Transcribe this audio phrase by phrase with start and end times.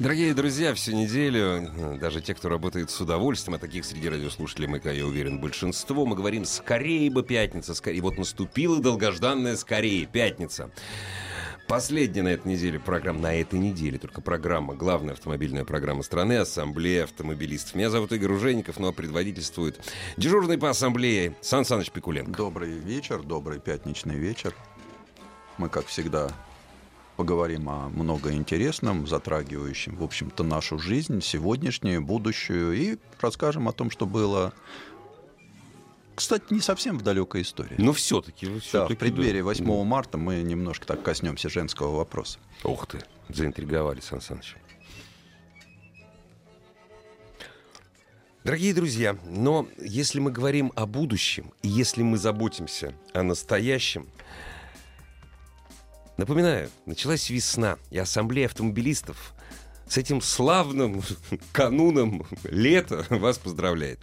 [0.00, 4.80] Дорогие друзья, всю неделю, даже те, кто работает с удовольствием, а таких среди радиослушателей мы,
[4.82, 8.00] я уверен, большинство, мы говорим «скорее бы пятница», скорее.
[8.00, 10.70] Вот наступила долгожданная «скорее пятница».
[11.68, 17.04] Последняя на этой неделе программа, на этой неделе только программа, главная автомобильная программа страны, Ассамблея
[17.04, 17.74] автомобилистов.
[17.74, 19.84] Меня зовут Игорь Ужеников, но предводительствует
[20.16, 22.32] дежурный по ассамблее Сан Саныч Пикуленко.
[22.32, 24.54] Добрый вечер, добрый пятничный вечер.
[25.58, 26.32] Мы, как всегда,
[27.20, 34.06] поговорим о многоинтересном, затрагивающем, в общем-то, нашу жизнь, сегодняшнюю, будущую, и расскажем о том, что
[34.06, 34.54] было
[36.14, 37.74] кстати, не совсем в далекой истории.
[37.76, 38.48] Но все-таки.
[38.72, 39.84] Да, в преддверии 8 да.
[39.84, 42.38] марта мы немножко так коснемся женского вопроса.
[42.64, 44.56] Ух ты, заинтриговали, Сан Саныч.
[48.44, 54.08] Дорогие друзья, но если мы говорим о будущем, и если мы заботимся о настоящем,
[56.20, 59.32] напоминаю, началась весна, и ассамблея автомобилистов
[59.88, 61.02] с этим славным
[61.52, 63.98] кануном лета вас поздравляет.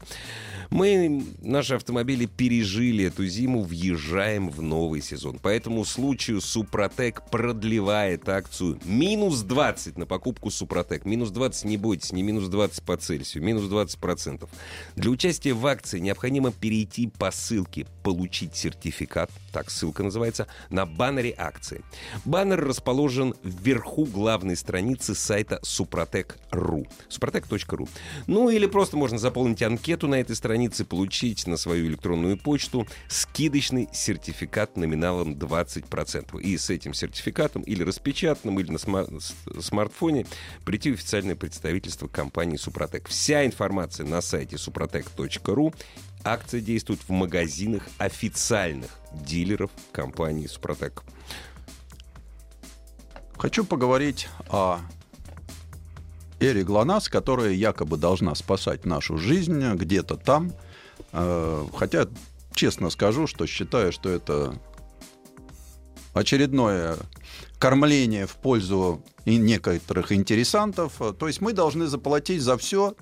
[0.70, 5.40] Мы, наши автомобили, пережили эту зиму, въезжаем в новый сезон.
[5.40, 11.06] По этому случаю Супротек продлевает акцию минус 20 на покупку Супротек.
[11.06, 14.50] Минус 20, не бойтесь, не минус 20 по Цельсию, минус 20 процентов.
[14.96, 21.34] Для участия в акции необходимо перейти по ссылке «Получить сертификат», так ссылка называется, на баннере
[21.38, 21.82] акции.
[22.26, 26.88] Баннер расположен вверху главной страницы сайта suprotec.ru.
[27.10, 27.90] suprotec.ru.
[28.28, 32.88] Ну или просто можно заполнить анкету на этой странице страницы получить на свою электронную почту
[33.10, 36.42] скидочный сертификат номиналом 20%.
[36.42, 39.22] И с этим сертификатом или распечатанным, или на сма-
[39.62, 40.26] смартфоне
[40.66, 43.08] прийти в официальное представительство компании «Супротек».
[43.08, 45.76] Вся информация на сайте suprotec.ru.
[46.24, 51.04] Акция действует в магазинах официальных дилеров компании «Супротек».
[53.38, 54.80] Хочу поговорить о
[56.40, 60.54] Эри ГЛОНАСС, которая якобы должна спасать нашу жизнь где-то там.
[61.12, 62.08] Э, хотя,
[62.54, 64.54] честно скажу, что считаю, что это
[66.14, 66.98] очередное
[67.60, 71.02] кормление в пользу некоторых интересантов.
[71.18, 72.96] То есть мы должны заплатить за все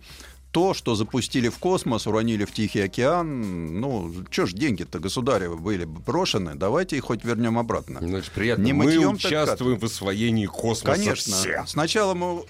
[0.51, 3.81] то, что запустили в космос, уронили в Тихий океан.
[3.81, 7.99] Ну, что ж, деньги-то государевы были брошены, давайте их хоть вернем обратно.
[8.01, 8.63] Ну, это приятно.
[8.63, 11.35] Не мы мытьем, участвуем в освоении космоса Конечно.
[11.35, 11.63] Все.
[11.67, 12.45] Сначала мы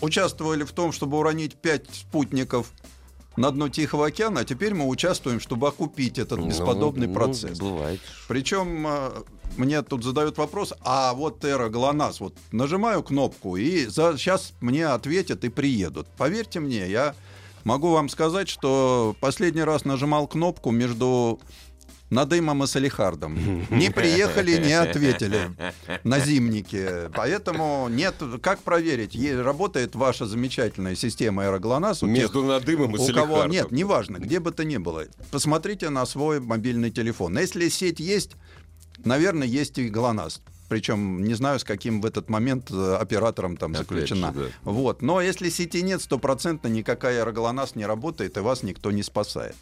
[0.00, 2.72] участвовали в том, чтобы уронить пять спутников
[3.36, 7.58] на дно Тихого океана, а теперь мы участвуем, чтобы окупить этот ну, бесподобный ну, процесс.
[7.58, 8.00] Ну, бывает.
[8.26, 9.10] Причем э,
[9.56, 14.86] мне тут задают вопрос, а вот Эра ГЛОНАСС, вот нажимаю кнопку, и за, сейчас мне
[14.86, 16.08] ответят и приедут.
[16.16, 17.14] Поверьте мне, я
[17.64, 21.40] могу вам сказать, что последний раз нажимал кнопку между
[22.10, 23.36] Надымом и Салихардом.
[23.70, 25.50] Не приехали, не ответили
[26.04, 27.10] на зимнике.
[27.14, 32.02] Поэтому нет, как проверить, работает ваша замечательная система аэроглонасс?
[32.02, 33.36] Между тех, Надымом и у Салихардом.
[33.36, 35.04] Кого, нет, неважно, где бы то ни было.
[35.30, 37.38] Посмотрите на свой мобильный телефон.
[37.38, 38.32] Если сеть есть,
[39.04, 40.40] наверное, есть и ГЛОНАСС.
[40.68, 44.34] Причем не знаю, с каким в этот момент э, оператором там Опять заключена.
[44.34, 44.70] Же, да.
[44.70, 45.00] Вот.
[45.00, 49.56] Но если сети нет, стопроцентно никакая аэроглонасс не работает, и вас никто не спасает.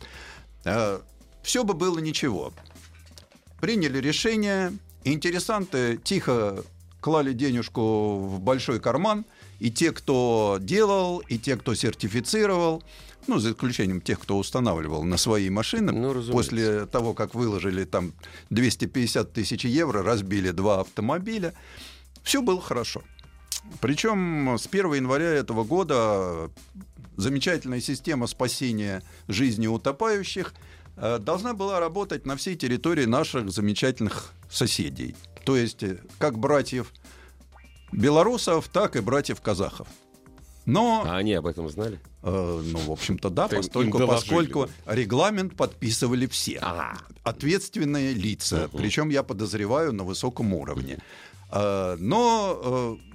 [1.47, 2.53] Все бы было ничего.
[3.61, 6.65] Приняли решение, интересанты тихо
[7.01, 9.25] клали денежку в большой карман,
[9.61, 12.83] и те, кто делал, и те, кто сертифицировал,
[13.29, 18.13] ну, за исключением тех, кто устанавливал на свои машины, ну, после того, как выложили там
[18.51, 21.55] 250 тысяч евро, разбили два автомобиля,
[22.25, 23.05] все было хорошо.
[23.81, 26.51] Причем с 1 января этого года
[27.17, 30.53] замечательная система спасения жизни утопающих–
[30.97, 35.15] должна была работать на всей территории наших замечательных соседей.
[35.47, 36.93] То есть э, как братьев
[37.93, 39.87] белорусов, так и братьев казахов.
[40.67, 42.01] Но, а они об этом знали?
[42.25, 46.59] Э, ну, в общем-то, да, постольку, поскольку регламент подписывали все.
[46.59, 46.99] Ага.
[47.23, 48.65] Ответственные лица.
[48.67, 48.79] Угу.
[48.79, 50.99] Причем, я подозреваю, на высоком уровне.
[51.53, 53.15] Э, но э,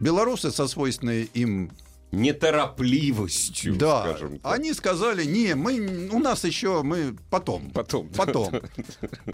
[0.00, 1.70] белорусы со свойственной им
[2.14, 4.02] неторопливостью, да.
[4.02, 4.52] скажем так.
[4.52, 7.70] Они сказали, не, мы, у нас еще, мы потом.
[7.70, 8.08] Потом.
[8.08, 8.52] Потом.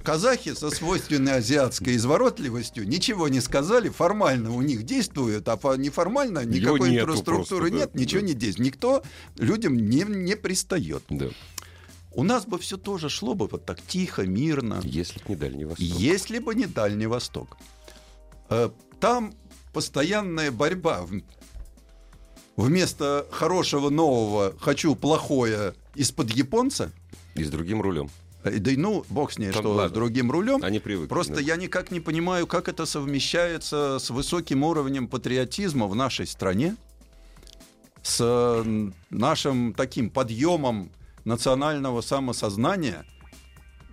[0.02, 6.90] Казахи со свойственной азиатской изворотливостью ничего не сказали, формально у них действует, а неформально никакой
[6.90, 8.26] нету инфраструктуры просто, да, нет, ничего да.
[8.26, 8.66] не действует.
[8.66, 9.02] Никто
[9.38, 11.02] людям не, не пристает.
[11.08, 11.26] Да.
[12.12, 14.80] У нас бы все тоже шло бы вот так тихо, мирно.
[14.82, 15.86] Если б не Дальний Восток.
[15.86, 17.56] Если бы не Дальний Восток.
[18.48, 19.34] Э, Там
[19.72, 21.06] постоянная борьба.
[22.60, 26.92] Вместо хорошего нового хочу плохое из-под японца.
[27.34, 28.10] И с другим рулем.
[28.44, 29.88] Э, Да и ну, бог с ней, Там что ладно.
[29.88, 30.62] с другим рулем.
[30.62, 31.08] Они привыкли.
[31.08, 31.40] Просто да.
[31.40, 36.76] я никак не понимаю, как это совмещается с высоким уровнем патриотизма в нашей стране,
[38.02, 38.62] с
[39.08, 40.90] нашим таким подъемом
[41.24, 43.06] национального самосознания.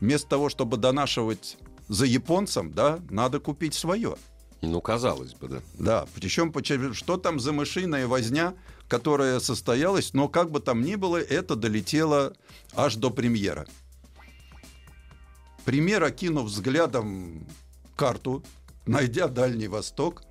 [0.02, 4.18] Вместо того, чтобы донашивать за японцем, да, надо купить свое.
[4.62, 5.62] Ну, казалось бы, да.
[5.74, 6.54] Да, причем
[6.94, 8.56] что там за мышиная возня,
[8.88, 12.34] которая состоялась, но как бы там ни было, это долетело
[12.74, 13.68] аж до премьера.
[15.66, 17.46] Премьер, окинув взглядом
[17.96, 18.44] карту,
[18.86, 20.24] найдя Дальний Восток,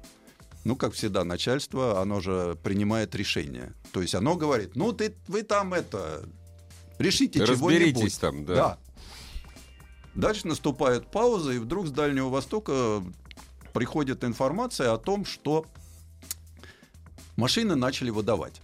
[0.64, 3.74] ну, как всегда, начальство, оно же принимает решение.
[3.92, 6.28] То есть оно говорит, ну, ты, вы там это,
[6.98, 8.20] решите Разберитесь чего-нибудь.
[8.20, 8.54] там, да.
[8.54, 8.78] Да.
[10.14, 13.02] Дальше наступает пауза, и вдруг с Дальнего Востока
[13.76, 15.66] приходит информация о том, что
[17.36, 18.62] машины начали выдавать.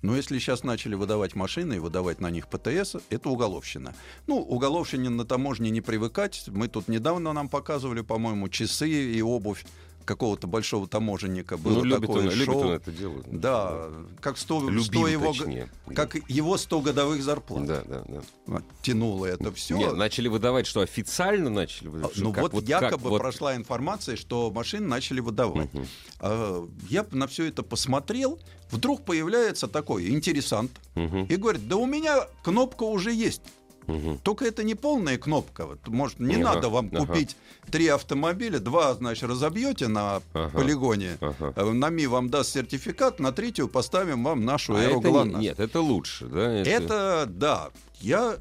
[0.00, 3.94] Но если сейчас начали выдавать машины и выдавать на них ПТС, это уголовщина.
[4.26, 6.44] Ну, уголовщине на таможне не привыкать.
[6.46, 9.66] Мы тут недавно нам показывали, по-моему, часы и обувь
[10.04, 11.56] какого-то большого таможенника.
[11.56, 12.60] Было ну, любит такое он, любит шоу.
[12.60, 13.22] он это дело.
[13.26, 13.88] Да,
[14.20, 15.70] как 100, Любил, 100 его, точнее.
[15.94, 17.66] как его 100 годовых зарплат.
[17.66, 18.22] Да, да, да.
[18.46, 19.76] Вот, Тянуло это все.
[19.76, 22.16] Нет, начали выдавать, что официально начали выдавать?
[22.16, 25.72] Ну Что, вот, как- якобы как вот- прошла информация, что машины начали выдавать.
[25.72, 25.86] Мгм.
[26.20, 28.38] А, Я на все это посмотрел,
[28.70, 33.42] вдруг появляется такой интересант Мгм, и говорит, да у меня кнопка уже есть.
[33.86, 34.18] Мгм.
[34.18, 35.66] Только это не полная кнопка.
[35.86, 36.98] Может, не Ага, надо вам ага.
[37.06, 37.36] купить
[37.70, 40.50] три автомобиля, два, значит, разобьете на Ага.
[40.58, 41.52] полигоне, Ага.
[41.56, 45.40] э, НАМИ вам даст сертификат, на третью поставим вам нашу А это не- ГЛОНАСС».
[45.40, 46.52] нет, это лучше, да?
[46.52, 47.70] Это, да,
[48.00, 48.36] я,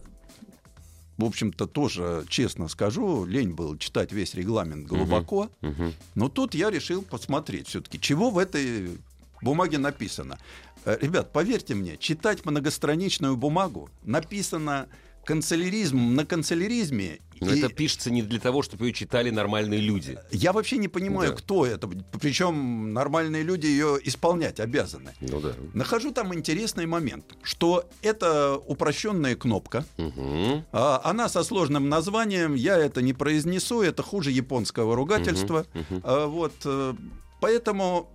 [1.18, 5.94] в общем-то, тоже честно скажу, лень был читать весь регламент глубоко, Мгм.
[6.16, 8.98] но тут я решил посмотреть все-таки, чего в этой
[9.42, 10.38] бумаге написано.
[10.86, 14.88] Э, Ребят, поверьте мне, читать многостраничную бумагу написано
[15.26, 17.20] канцеляризм на канцеляризме.
[17.42, 20.18] Но и это пишется не для того, чтобы ее читали нормальные люди.
[20.32, 21.36] Я вообще не понимаю, Да.
[21.38, 21.90] кто это.
[22.22, 25.12] Причем нормальные люди ее исполнять обязаны.
[25.20, 25.54] Ну да.
[25.74, 30.64] Нахожу там интересный момент, что это упрощенная кнопка, Мгм.
[30.72, 35.66] А, Она со сложным названием, я это не произнесу, это хуже японского ругательства.
[35.74, 36.02] мгм.
[36.04, 36.94] А, Вот, э,
[37.42, 38.10] поэтому,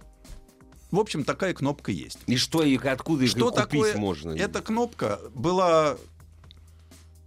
[0.91, 2.19] в общем, такая кнопка есть.
[2.27, 3.97] И что, и откуда их Что купить такое?
[3.97, 4.31] можно?
[4.33, 5.99] Эта кнопка была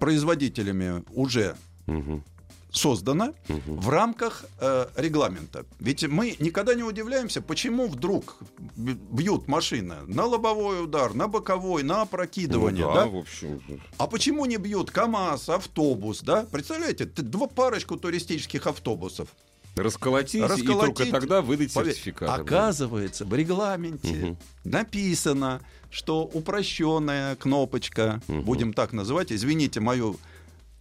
[0.02, 1.56] производителями уже
[1.86, 2.24] Мгм.
[2.72, 3.34] создана
[3.68, 5.66] в рамках э, регламента.
[5.80, 8.38] Ведь мы никогда не удивляемся, почему вдруг
[8.78, 12.86] бьют машины на лобовой удар, на боковой, на опрокидывание.
[12.88, 13.06] Ну да?
[13.06, 13.62] в общем.
[13.98, 16.48] А почему не бьют КАМАЗ, автобус, да?
[16.52, 19.28] Представляете, два парочку туристических автобусов.
[19.76, 22.40] Расколотить, и Расколотить, только тогда выдать Поверь, сертификат.
[22.40, 24.38] Оказывается, в регламенте Мгм.
[24.66, 28.42] написано, что упрощенная кнопочка, Мгм.
[28.42, 30.18] будем так называть, извините мою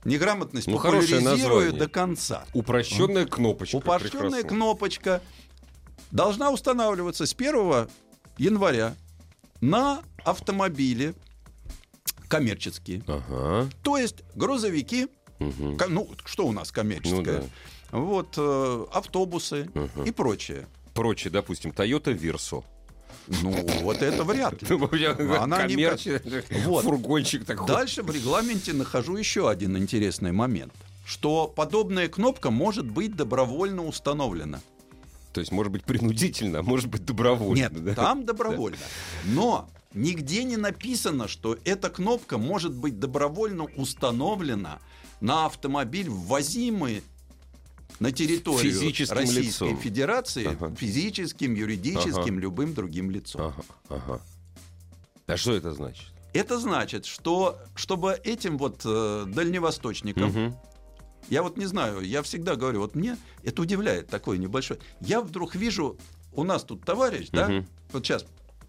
[0.05, 1.73] неграмотность, Ну, название.
[1.73, 2.45] до конца.
[2.55, 3.77] Упрощенная кнопочка.
[3.77, 4.49] Упрощенная прекрасно.
[4.49, 5.23] кнопочка
[6.11, 7.89] должна устанавливаться с 1
[8.39, 8.95] января
[9.61, 11.15] на автомобили
[12.29, 13.03] коммерческие.
[13.07, 13.69] Ага.
[13.83, 15.09] То есть грузовики,
[15.79, 17.45] ко- ну что у нас коммерческое,
[17.93, 20.05] Ну вот э, автобусы Мгм.
[20.05, 20.69] и прочее.
[20.95, 22.63] Прочее, допустим, Toyota Verso.
[23.43, 24.69] Ну вот это вряд ли.
[25.39, 25.77] Она не
[26.65, 26.85] Вот.
[26.85, 27.67] фургончик такой.
[27.67, 30.73] Дальше в регламенте нахожу еще один интересный момент,
[31.05, 34.61] что подобная кнопка может быть добровольно установлена.
[35.33, 37.61] То есть, может быть, принудительно, а может быть, добровольно.
[37.61, 37.95] Нет, да?
[37.95, 38.79] там добровольно.
[39.25, 44.81] Но нигде не написано, что эта кнопка может быть добровольно установлена
[45.21, 47.05] на автомобиль, ввозимый
[47.99, 49.77] на территорию Физическим Российской лицом.
[49.79, 50.75] Федерации Ага.
[50.75, 52.41] физическим, юридическим, Ага.
[52.41, 53.41] любым другим лицом.
[53.43, 54.21] Ага, ага.
[55.27, 56.07] А что это значит?
[56.33, 60.57] Это значит, что чтобы этим вот э, дальневосточникам, Мгм.
[61.29, 64.79] я вот не знаю, я всегда говорю, вот мне это удивляет такой небольшой.
[65.01, 65.99] Я вдруг вижу,
[66.33, 67.67] у нас тут товарищ, да, Мгм.
[67.93, 68.25] вот сейчас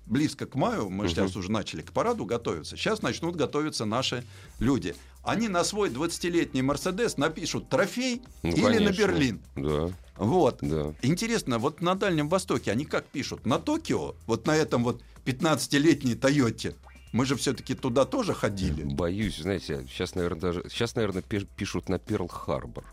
[0.07, 1.09] близко к маю, мы Мгм.
[1.13, 4.23] сейчас уже начали к параду готовиться, сейчас начнут готовиться наши
[4.59, 4.95] люди.
[5.23, 8.97] Они на свой 20-летний Мерседес напишут трофей Ну, или на конечно.
[8.97, 9.41] Берлин.
[9.55, 10.57] Да, Вот.
[10.61, 10.93] да.
[11.01, 13.45] Интересно, вот на Дальнем Востоке они как пишут?
[13.45, 16.75] На Токио, вот на этом вот 15-летней Тойоте.
[17.11, 18.83] Мы же все-таки туда тоже ходили.
[18.83, 22.85] Боюсь, знаете, сейчас, наверное, даже сейчас, наверное, пишут на Перл Харбор.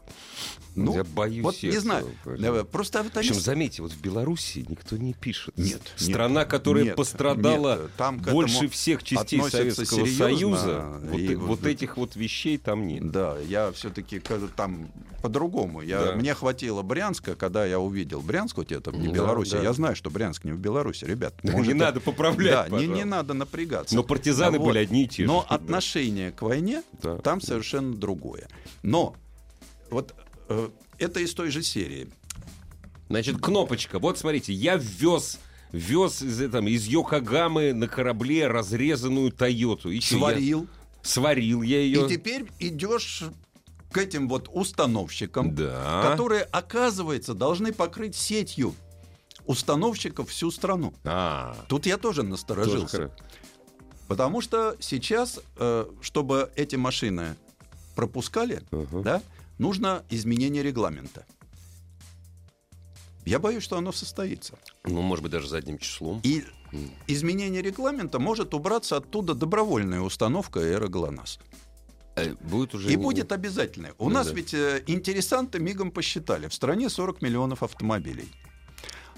[0.74, 1.42] Ну, я боюсь.
[1.42, 2.06] Вот этого, не знаю.
[2.24, 2.64] Понимаете?
[2.64, 5.56] Просто в Причем, заметьте, вот в Беларуси никто не пишет.
[5.56, 5.82] Нет.
[5.96, 11.66] Страна, нет, которая нет, пострадала нет, там больше всех частей Советского Союза, вот, и, вот
[11.66, 13.10] этих вот вещей там нет.
[13.10, 14.20] Да, я все-таки
[14.56, 14.88] там
[15.22, 15.82] по-другому.
[15.82, 16.12] Я, да.
[16.12, 19.50] Мне хватило Брянска, когда я увидел Брянск, вот это не да, Беларусь.
[19.50, 19.62] Да.
[19.62, 21.34] Я знаю, что Брянск не в Беларуси, ребят.
[21.42, 22.70] Может, не надо поправлять.
[22.70, 23.96] Да, не, не надо напрягаться.
[23.96, 24.66] Но партизаны вот.
[24.66, 25.28] были одни и те же.
[25.28, 27.18] Но отношение к войне да.
[27.18, 28.48] там совершенно другое.
[28.82, 29.14] Но
[29.90, 30.14] вот
[30.48, 32.08] э, это из той же серии.
[33.08, 33.98] Значит, кнопочка.
[33.98, 35.38] Вот смотрите, я ввез
[35.72, 39.90] вез из, там, из Йокогамы на корабле разрезанную Тойоту.
[39.90, 40.62] И сварил.
[40.62, 40.68] Я,
[41.02, 42.06] сварил я ее.
[42.06, 43.24] И теперь идешь
[43.90, 46.02] к этим вот установщикам, да.
[46.02, 48.74] которые, оказывается, должны покрыть сетью
[49.46, 50.92] установщиков всю страну.
[51.04, 52.96] А, Тут я тоже насторожился.
[52.96, 53.12] Тоже
[54.08, 57.36] Потому что сейчас, э, чтобы эти машины
[57.94, 59.02] пропускали, uh-huh.
[59.02, 59.22] да,
[59.58, 61.26] нужно изменение регламента.
[63.26, 64.58] Я боюсь, что оно состоится.
[64.84, 66.20] Ну, может быть, даже задним числом.
[66.22, 66.44] И
[67.06, 71.38] изменение регламента может убраться оттуда добровольная установка Эра ГЛОНАСС.
[72.16, 73.90] Э, будет уже и будет обязательно.
[73.98, 74.32] У ну, нас да.
[74.32, 76.48] ведь э, интересанты мигом посчитали.
[76.48, 78.28] В стране 40 миллионов автомобилей.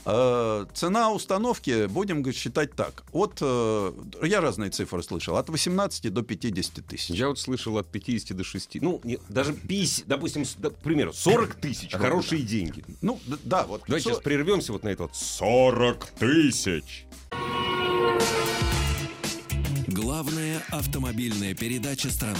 [0.07, 3.93] Э, цена установки, будем считать так, от, э,
[4.23, 7.11] я разные цифры слышал, от 18 до 50 тысяч.
[7.11, 11.55] Я вот слышал от 50 до 6, ну, не, даже 50, допустим, к примеру, 40
[11.55, 12.83] тысяч, хорошие деньги.
[13.03, 13.83] Ну, да, вот.
[13.87, 14.17] Давайте 40...
[14.17, 17.05] сейчас прервемся вот на это вот 40 тысяч.
[19.87, 22.39] Главная автомобильная передача страны.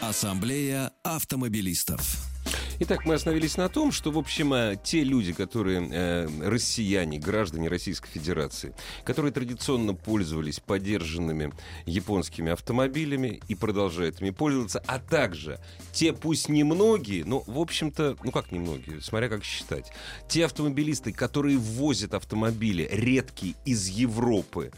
[0.00, 2.35] Ассамблея автомобилистов.
[2.78, 7.68] Итак, мы остановились на том, что, в общем, э, те люди, которые э, россияне, граждане
[7.68, 11.54] Российской Федерации, которые традиционно пользовались поддержанными
[11.86, 15.58] японскими автомобилями и продолжают ими пользоваться, а также
[15.92, 19.90] те, пусть немногие, но, в общем-то, ну как немногие, смотря как считать,
[20.28, 24.70] те автомобилисты, которые ввозят автомобили редкие из Европы,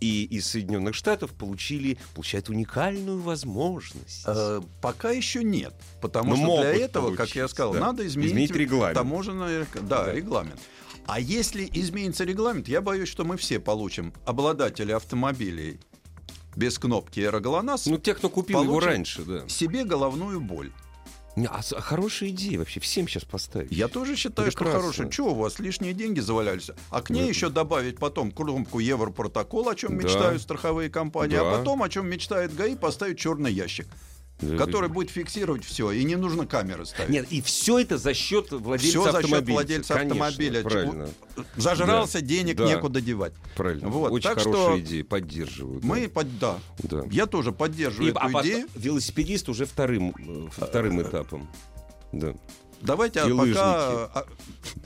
[0.00, 4.24] и из Соединенных Штатов получили, получают уникальную возможность.
[4.26, 7.80] Э, пока еще нет, потому Но что для этого, как я сказал, да.
[7.80, 8.94] надо изменить, изменить регламент.
[8.96, 10.60] Таможенный, да, да, регламент.
[11.06, 15.78] А если изменится регламент, я боюсь, что мы все получим обладатели автомобилей
[16.56, 17.86] без кнопки аэроглонасс.
[17.86, 19.48] Ну, те, кто купил его раньше, да.
[19.48, 20.72] Себе головную боль.
[21.36, 23.72] А, а хорошая идея вообще, всем сейчас поставить.
[23.72, 24.72] Я тоже считаю, Прекрасно.
[24.72, 25.08] что хорошая.
[25.10, 26.70] Чего у вас лишние деньги завалялись?
[26.90, 27.28] А к ней да.
[27.28, 30.04] еще добавить потом кромку Европротокол, о чем да.
[30.04, 31.54] мечтают страховые компании, а да.
[31.54, 33.86] а потом, о чем мечтает ГАИ, поставить черный ящик
[34.38, 37.10] который будет фиксировать все, и не нужно камеры ставить.
[37.10, 39.30] Нет, и все это за счет владельца все автомобиля.
[39.30, 40.62] за счет владельца Конечно, автомобиля.
[40.62, 41.08] Правильно.
[41.56, 42.26] Зажрался, да.
[42.26, 42.66] денег да.
[42.66, 43.32] некуда девать.
[43.56, 43.88] Правильно.
[43.88, 44.12] Вот.
[44.12, 45.80] Очень так хорошая что идея, поддерживаю.
[45.80, 45.86] Да.
[45.86, 46.58] Мы, под, да.
[46.78, 47.02] да.
[47.10, 48.68] Я тоже поддерживаю и, эту а идею.
[48.74, 51.48] Велосипедист уже вторым, э, вторым этапом.
[52.12, 52.34] Да.
[52.84, 54.26] Давайте и пока а,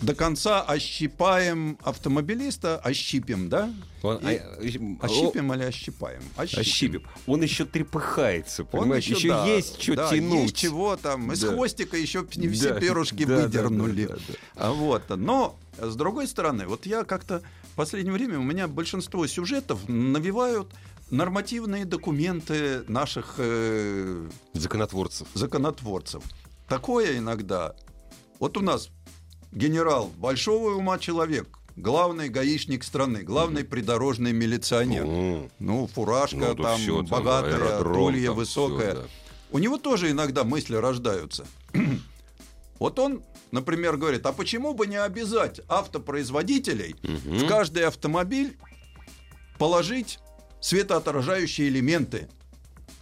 [0.00, 3.74] до конца ощипаем автомобилиста, ощипим, да?
[4.02, 6.22] Он, и, а, ощипим о, или ощипаем?
[6.36, 6.60] Ощипим.
[6.60, 7.02] ощипим.
[7.26, 9.04] Он еще трепыхается, понимаешь?
[9.04, 10.42] еще, еще да, есть что да, тянуть.
[10.42, 11.32] Есть чего там.
[11.32, 11.52] Из да.
[11.52, 14.06] хвостика еще не да, все перышки да, выдернули.
[14.06, 14.66] Да, да, да, да.
[14.68, 15.02] А вот.
[15.16, 20.72] Но, с другой стороны, вот я как-то в последнее время у меня большинство сюжетов навевают
[21.10, 25.26] нормативные документы наших э, законотворцев.
[25.34, 26.22] законотворцев.
[26.68, 27.74] Такое иногда
[28.38, 28.90] вот у нас
[29.52, 35.04] генерал большого ума человек, главный гаишник страны, главный придорожный милиционер.
[35.04, 35.50] Mm.
[35.58, 38.92] Ну, фуражка ну, там все, богатая, тулья высокая.
[38.92, 39.08] Все, да.
[39.50, 41.46] У него тоже иногда мысли рождаются.
[42.78, 47.36] вот он, например, говорит, а почему бы не обязать автопроизводителей угу.
[47.36, 48.58] в каждый автомобиль
[49.58, 50.18] положить
[50.60, 52.28] светоотражающие элементы?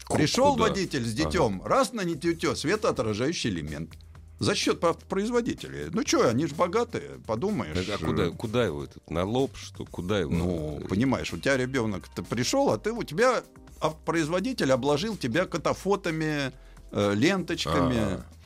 [0.08, 0.68] Пришел Куда?
[0.68, 1.68] водитель с детем, ага.
[1.68, 3.90] раз на нетютё, светоотражающий элемент.
[4.38, 5.86] За счет производителей.
[5.92, 7.88] Ну что, они же богатые, подумаешь.
[7.88, 9.08] А куда, куда его этот?
[9.10, 9.84] На лоб, что?
[9.86, 10.30] Куда его?
[10.30, 13.42] Ну, понимаешь, у тебя ребенок пришел, а ты у тебя
[13.80, 16.52] а производитель обложил тебя катафотами,
[16.92, 17.98] э, ленточками.
[17.98, 18.36] А-а-а.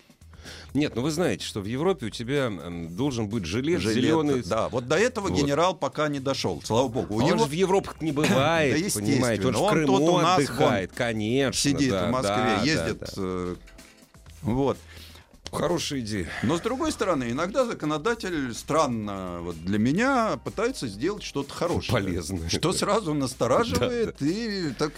[0.73, 2.51] Нет, ну вы знаете, что в Европе у тебя
[2.91, 4.43] должен быть жилет, жилет зеленый.
[4.43, 5.39] Да, вот до этого вот.
[5.39, 7.17] генерал пока не дошел, слава богу.
[7.17, 7.39] У а него...
[7.39, 9.49] же в Европе не бывает, да, понимаете.
[9.49, 11.61] Он, он в Крыму у нас отдыхает, конечно.
[11.61, 13.01] Сидит да, в Москве, да, ездит.
[13.01, 13.13] Да, да.
[13.17, 13.57] Э,
[14.43, 14.79] вот.
[15.53, 16.29] Хорошая идея.
[16.43, 21.93] Но с другой стороны, иногда законодатель странно вот для меня пытается сделать что-то хорошее.
[21.93, 22.49] Полезное.
[22.49, 24.93] Что сразу настораживает и так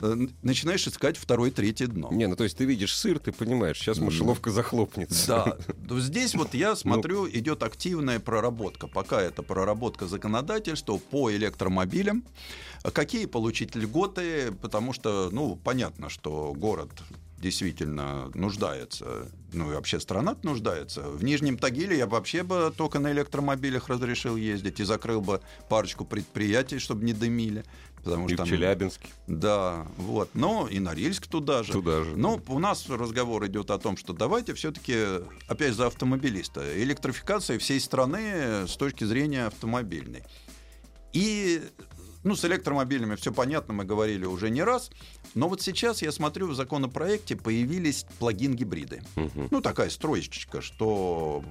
[0.00, 2.10] э, начинаешь искать второе, третье дно.
[2.12, 5.56] Не, ну то есть ты видишь сыр, ты понимаешь, сейчас мышеловка захлопнется.
[5.88, 5.98] Да.
[5.98, 8.86] Здесь вот я смотрю, идет активная проработка.
[8.86, 12.24] Пока это проработка законодательства по электромобилям.
[12.92, 14.52] Какие получить льготы?
[14.52, 16.90] Потому что, ну, понятно, что город
[17.38, 21.02] действительно нуждается, ну и вообще страна нуждается.
[21.02, 26.04] В Нижнем Тагиле я вообще бы только на электромобилях разрешил ездить и закрыл бы парочку
[26.04, 27.64] предприятий, чтобы не дымили.
[28.02, 29.08] Потому и что в Челябинске.
[29.26, 30.30] Да, вот.
[30.34, 31.72] Но и Норильск туда же.
[31.72, 32.16] Туда же.
[32.16, 37.78] Но у нас разговор идет о том, что давайте все-таки, опять за автомобилиста, электрификация всей
[37.78, 40.22] страны с точки зрения автомобильной.
[41.12, 41.62] И
[42.22, 44.90] ну, с электромобилями все понятно, мы говорили уже не раз.
[45.34, 49.02] Но вот сейчас я смотрю, в законопроекте появились плагин-гибриды.
[49.16, 49.48] Угу.
[49.50, 51.42] Ну, такая строечка, что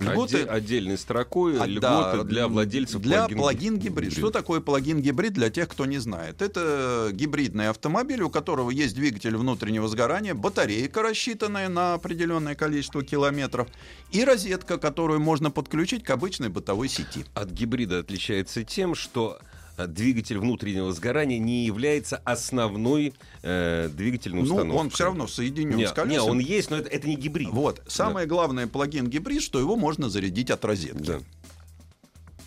[0.00, 0.42] Льготы...
[0.42, 4.12] Отдельной строкой а, льготы да, для владельцев для плагин гибрид.
[4.12, 6.42] Что такое плагин гибрид для тех, кто не знает?
[6.42, 13.68] Это гибридный автомобиль, у которого есть двигатель внутреннего сгорания, батарейка, рассчитанная на определенное количество километров,
[14.10, 17.24] и розетка, которую можно подключить к обычной бытовой сети.
[17.34, 19.38] От гибрида отличается тем, что
[19.76, 24.72] двигатель внутреннего сгорания не является основной э, двигательной установкой.
[24.72, 26.26] Ну, он все равно соединен не, с колесом.
[26.26, 27.48] Не, он есть, но это, это не гибрид.
[27.50, 27.82] Вот.
[27.86, 28.34] Самое да.
[28.34, 31.02] главное плагин гибрид, что его можно зарядить от розетки.
[31.02, 31.18] Да.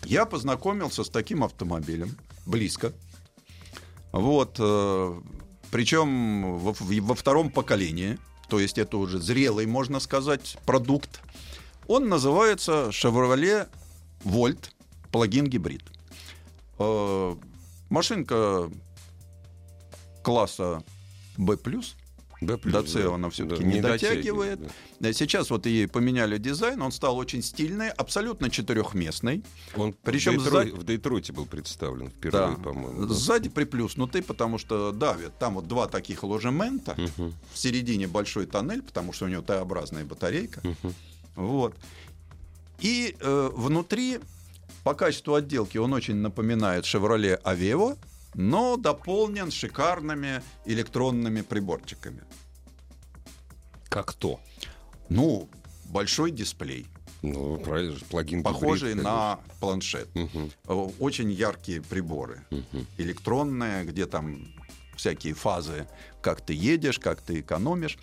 [0.05, 2.93] Я познакомился с таким автомобилем близко.
[4.11, 4.55] Вот.
[4.59, 5.21] Э,
[5.71, 8.17] причем во, во втором поколении.
[8.49, 11.19] То есть это уже зрелый, можно сказать, продукт.
[11.87, 13.67] Он называется Chevrolet
[14.23, 14.69] Volt
[15.11, 15.83] плагин гибрид.
[16.79, 17.35] Э,
[17.89, 18.69] машинка
[20.23, 20.83] класса
[21.37, 21.57] B+,
[22.41, 24.59] B+, до C да, она все-таки да, не, не дотягивает.
[24.99, 25.13] Да.
[25.13, 29.43] Сейчас вот ей поменяли дизайн, он стал очень стильный, абсолютно четырехместный.
[29.75, 30.65] Он Причем в, Детрой...
[30.65, 30.79] сзади...
[30.79, 32.63] в Детройте был представлен впервые, да.
[32.63, 33.05] по-моему.
[33.05, 33.13] Да.
[33.13, 35.37] Сзади приплюснутый, потому что давит.
[35.39, 37.33] Там вот два таких ложемента, угу.
[37.53, 40.61] в середине большой тоннель, потому что у него Т-образная батарейка.
[40.63, 40.93] Угу.
[41.35, 41.75] Вот.
[42.79, 44.19] И э, внутри
[44.87, 47.97] по качеству отделки он очень напоминает Chevrolet Aveo,
[48.35, 52.23] но дополнен шикарными электронными приборчиками.
[53.89, 54.39] Как то?
[55.09, 55.49] Ну,
[55.89, 56.87] большой дисплей.
[57.21, 60.07] Ну, правильно, плагин Похожий гибрид, на планшет.
[60.15, 60.93] Угу.
[60.99, 62.45] Очень яркие приборы.
[62.51, 62.85] Угу.
[62.97, 64.55] Электронные, где там
[64.95, 65.85] всякие фазы,
[66.21, 67.97] как ты едешь, как ты экономишь.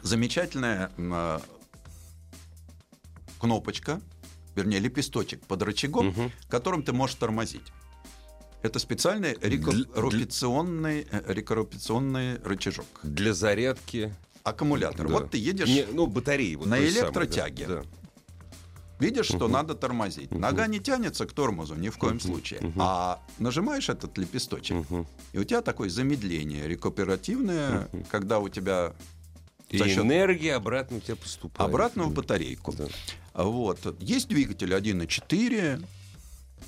[0.00, 1.40] Замечательная э,
[3.38, 4.00] кнопочка
[4.54, 6.30] вернее, лепесточек под рычагом, угу.
[6.48, 7.72] которым ты можешь тормозить.
[8.62, 12.86] Это специальный рекорпационный, э, рекорпационный рычажок.
[13.02, 14.14] Для зарядки.
[14.42, 15.06] Аккумулятор.
[15.06, 15.12] Да.
[15.12, 17.66] Вот ты едешь Не, ну, батареи, вот на электротяге.
[17.66, 17.88] Самый, да.
[19.00, 20.30] Видишь, что uh надо тормозить.
[20.30, 22.60] Нога не тянется к тормозу ни в коем uh случае.
[22.60, 28.48] uh А нажимаешь этот лепесточек, uh и у тебя такое замедление рекуперативное, uh когда у
[28.48, 28.94] тебя
[29.68, 29.98] и счет...
[29.98, 31.68] энергия обратно у тебя поступает.
[31.68, 32.72] Обратно в батарейку.
[32.72, 32.86] Да.
[33.34, 33.78] Вот.
[34.00, 35.84] Есть двигатель 1.4,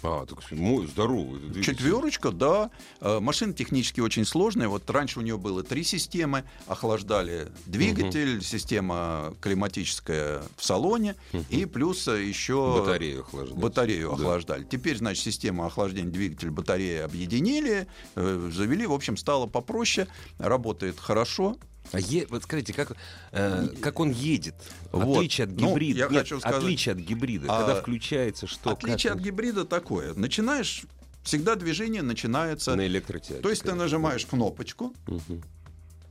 [0.02, 1.62] а, так мой здоровый.
[1.62, 2.70] Четверочка, да.
[3.00, 4.68] Э, машина технически очень сложная.
[4.68, 6.44] Вот раньше у нее было три системы.
[6.66, 8.44] Охлаждали двигатель, угу.
[8.44, 11.44] система климатическая в салоне, угу.
[11.50, 13.60] и плюс еще батарею охлаждали.
[13.60, 14.14] Батарею да.
[14.14, 14.64] охлаждали.
[14.64, 18.86] Теперь, значит, система охлаждения двигателя, батареи объединили, э, завели.
[18.86, 21.56] В общем, стало попроще, работает хорошо.
[21.92, 22.26] А е...
[22.28, 22.92] вот скажите, как,
[23.32, 24.54] э, как он едет?
[24.92, 25.18] Вот.
[25.18, 25.98] Отличие от ну, гибрида.
[25.98, 27.46] Ну, я Нет, хочу сказать, отличие от гибрида.
[27.48, 28.70] А, когда включается что?
[28.70, 30.14] Отличие от гибрида такое.
[30.14, 30.84] Начинаешь,
[31.22, 32.74] всегда движение начинается...
[32.74, 33.40] На электротяге.
[33.40, 35.42] То есть ты нажимаешь кнопочку, угу.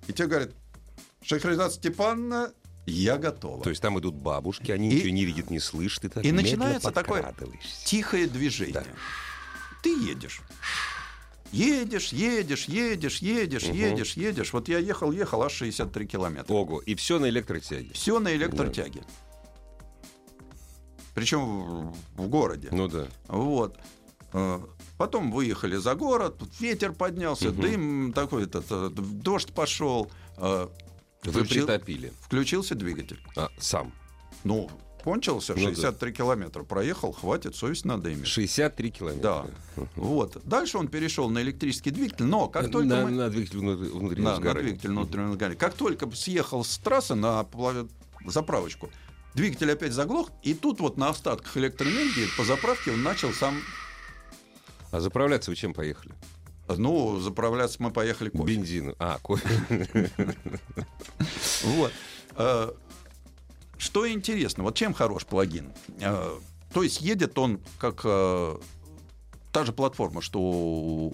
[0.07, 0.51] и тебе говорят,
[1.23, 2.51] Шахризад Степановна,
[2.85, 3.63] я готова.
[3.63, 6.05] То есть там идут бабушки, они и, ничего не видят, не слышат.
[6.05, 7.33] И, так и начинается такое
[7.83, 8.73] тихое движение.
[8.73, 8.83] Да.
[9.81, 10.41] Ты едешь.
[11.55, 13.73] Едешь, едешь, едешь, едешь, угу.
[13.73, 14.53] едешь, едешь.
[14.53, 16.53] Вот я ехал, ехал аж 63 километра.
[16.53, 17.93] Ого, и все на электротяге.
[17.93, 19.01] Все на электротяге.
[19.01, 19.07] Да.
[21.13, 22.67] Причем в, в городе.
[22.71, 23.07] Ну да.
[23.27, 23.79] Вот.
[24.33, 24.59] Э,
[24.97, 27.61] потом выехали за город, ветер поднялся, угу.
[27.61, 30.11] дым такой, этот, э, дождь пошел.
[30.35, 30.67] Э,
[31.23, 32.11] Вы притопили.
[32.19, 33.19] Включился двигатель.
[33.37, 33.93] А, сам.
[34.43, 34.69] Ну,
[35.05, 36.17] кончился, ну, 63 да.
[36.17, 38.25] километра проехал, хватит, совесть надо иметь.
[38.25, 39.45] 63 километра.
[39.75, 39.85] Да.
[39.95, 40.41] Вот.
[40.43, 43.11] Дальше он перешел на электрический двигатель, но как только на, мы...
[43.11, 44.63] на двигатель внутреннего на, сгорания.
[44.63, 45.59] На двигатель внутреннего сгорания.
[45.59, 47.45] Как только съехал с трассы на
[48.25, 48.89] заправочку,
[49.35, 53.61] двигатель опять заглох, и тут вот на остатках электроэнергии по заправке он начал сам...
[54.89, 56.15] А заправляться вы чем поехали?
[56.67, 58.55] Ну, заправляться мы поехали кофе.
[58.55, 58.95] Бензину.
[58.97, 59.47] А, кофе.
[61.63, 61.91] Вот.
[63.95, 65.71] Что интересно, вот чем хорош плагин?
[66.01, 66.37] Э,
[66.73, 68.57] то есть едет он как э,
[69.53, 71.13] та же платформа, что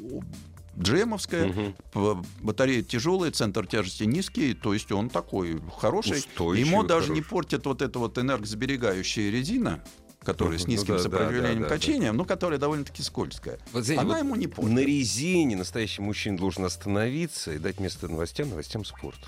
[0.79, 2.25] джемовская, угу.
[2.41, 6.17] батарея тяжелая, центр тяжести низкий, то есть он такой хороший.
[6.17, 7.13] Устойчивый, Ему даже хороший.
[7.13, 9.83] не портит вот эта вот энергосберегающая резина,
[10.23, 12.17] которая с низким ну, да, сопротивлением да, да, качением, да.
[12.17, 13.59] но которая довольно-таки скользкая.
[13.73, 14.73] Вот, знаете, Она вот ему не портит.
[14.73, 19.27] На резине настоящий мужчина должен остановиться и дать место новостям, новостям спорта.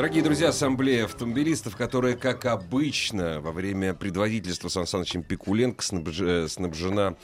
[0.00, 7.16] Дорогие друзья, ассамблея автомобилистов, которая, как обычно, во время предводительства Сан Санычем Пикуленко э, снабжена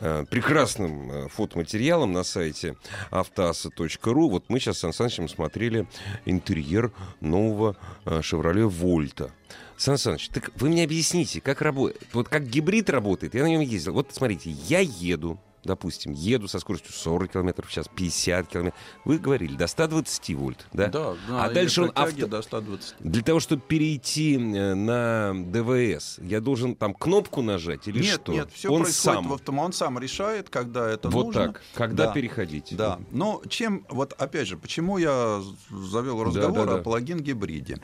[0.00, 2.74] э, прекрасным э, фотоматериалом на сайте
[3.12, 4.30] автоаса.ру.
[4.30, 5.86] Вот мы сейчас с Сан Санычем смотрели
[6.24, 9.30] интерьер нового э, «Шевроле Вольта».
[9.76, 13.36] Сан Саныч, так вы мне объясните, как работает, вот как гибрид работает.
[13.36, 13.92] Я на нем ездил.
[13.92, 18.72] Вот смотрите, я еду, допустим, еду со скоростью 40 км в час, 50 км.
[19.04, 20.88] Вы говорили, до 120 вольт, да?
[20.88, 21.44] Да, да.
[21.44, 22.26] А дальше он авто...
[22.26, 22.96] до 120.
[23.00, 28.32] Для того, чтобы перейти на ДВС, я должен там кнопку нажать или нет, что?
[28.32, 29.28] Нет, все он происходит сам.
[29.28, 29.64] в автомобиле.
[29.66, 31.46] Он сам решает, когда это вот нужно.
[31.46, 31.62] Вот так.
[31.74, 32.12] Когда да.
[32.12, 32.76] переходить.
[32.76, 33.00] Да.
[33.10, 36.80] Но чем, вот опять же, почему я завел разговор да, да, да.
[36.80, 37.80] о плагин-гибриде?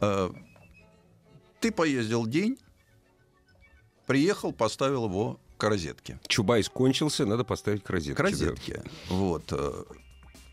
[0.00, 0.30] Э,
[1.60, 2.56] ты поездил день,
[4.06, 6.18] приехал, поставил его к розетке.
[6.28, 8.14] Чубайс кончился, надо поставить к розетке.
[8.14, 8.82] К розетке.
[8.84, 9.14] Да.
[9.14, 9.44] Вот.
[9.52, 9.84] Э,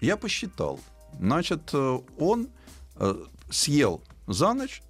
[0.01, 0.79] я посчитал.
[1.19, 2.49] Значит, э, он
[2.95, 3.15] э,
[3.49, 4.81] съел за ночь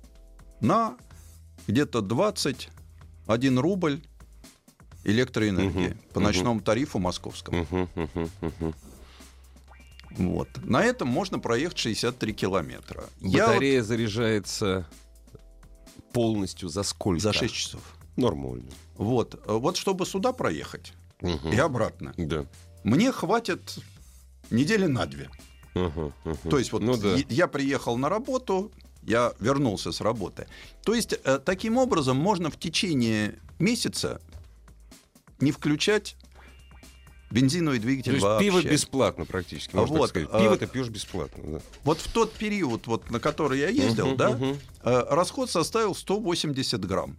[0.61, 0.97] на
[1.67, 4.01] где-то 21 рубль
[5.03, 6.65] электроэнергии угу, по ночному угу.
[6.65, 7.63] тарифу московскому.
[7.63, 8.73] Угу, угу, угу.
[10.11, 10.49] Вот.
[10.63, 13.03] На этом можно проехать 63 километра.
[13.19, 13.87] Батарея вот...
[13.87, 14.87] заряжается
[16.13, 17.21] полностью за сколько?
[17.21, 17.81] За 6 часов.
[18.15, 18.71] Нормально.
[18.95, 19.41] Вот.
[19.45, 21.49] Вот чтобы сюда проехать угу.
[21.49, 22.45] и обратно, да.
[22.83, 23.79] мне хватит
[24.49, 25.29] недели на две.
[25.75, 26.49] Угу, угу.
[26.49, 27.15] То есть вот ну, да.
[27.29, 28.71] я приехал на работу,
[29.03, 30.47] я вернулся с работы.
[30.83, 34.21] То есть э, таким образом можно в течение месяца
[35.39, 36.15] не включать
[37.29, 38.49] бензиновый двигатель То есть вообще.
[38.49, 40.41] пиво бесплатно практически, можно вот, так сказать.
[40.41, 41.43] Пиво а, ты пьешь бесплатно.
[41.43, 41.61] Да.
[41.83, 45.07] Вот в тот период, вот, на который я ездил, uh-huh, да, uh-huh.
[45.09, 47.17] расход составил 180 грамм.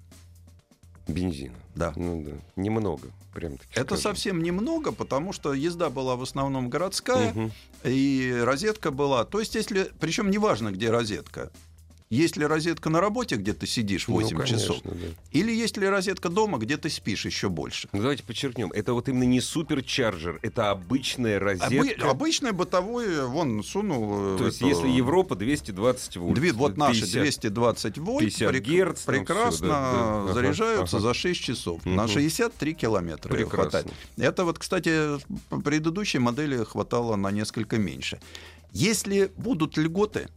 [1.06, 1.54] Бензина.
[1.74, 1.92] Да.
[1.96, 2.32] Ну да.
[2.60, 3.08] Немного.
[3.32, 3.98] Прям Это скажем.
[3.98, 7.50] совсем немного, потому что езда была в основном городская, угу.
[7.84, 9.24] и розетка была.
[9.24, 9.90] То есть, если.
[10.00, 11.50] Причем неважно, где розетка.
[12.08, 14.80] Есть ли розетка на работе, где ты сидишь 8 ну, конечно, часов?
[14.84, 14.92] Да.
[15.32, 17.88] Или есть ли розетка дома, где ты спишь еще больше?
[17.92, 18.70] Ну, давайте подчеркнем.
[18.70, 21.74] Это вот именно не суперчарджер, это обычная розетка.
[21.74, 24.38] Обы- обычная бытовое, вон, сунул...
[24.38, 24.68] То есть, это...
[24.68, 26.34] если Европа 220 вольт.
[26.36, 30.32] Две, вот 50, наши 220 вольт 50 прек- герц, прекрасно все, да, да.
[30.32, 31.08] заряжаются ага.
[31.08, 31.80] за 6 часов.
[31.84, 31.90] Угу.
[31.90, 33.58] На 63 километра прекрасно.
[33.58, 33.86] хватает.
[34.16, 35.18] Это вот, кстати,
[35.64, 38.20] предыдущей модели хватало на несколько меньше.
[38.72, 40.28] Если будут льготы,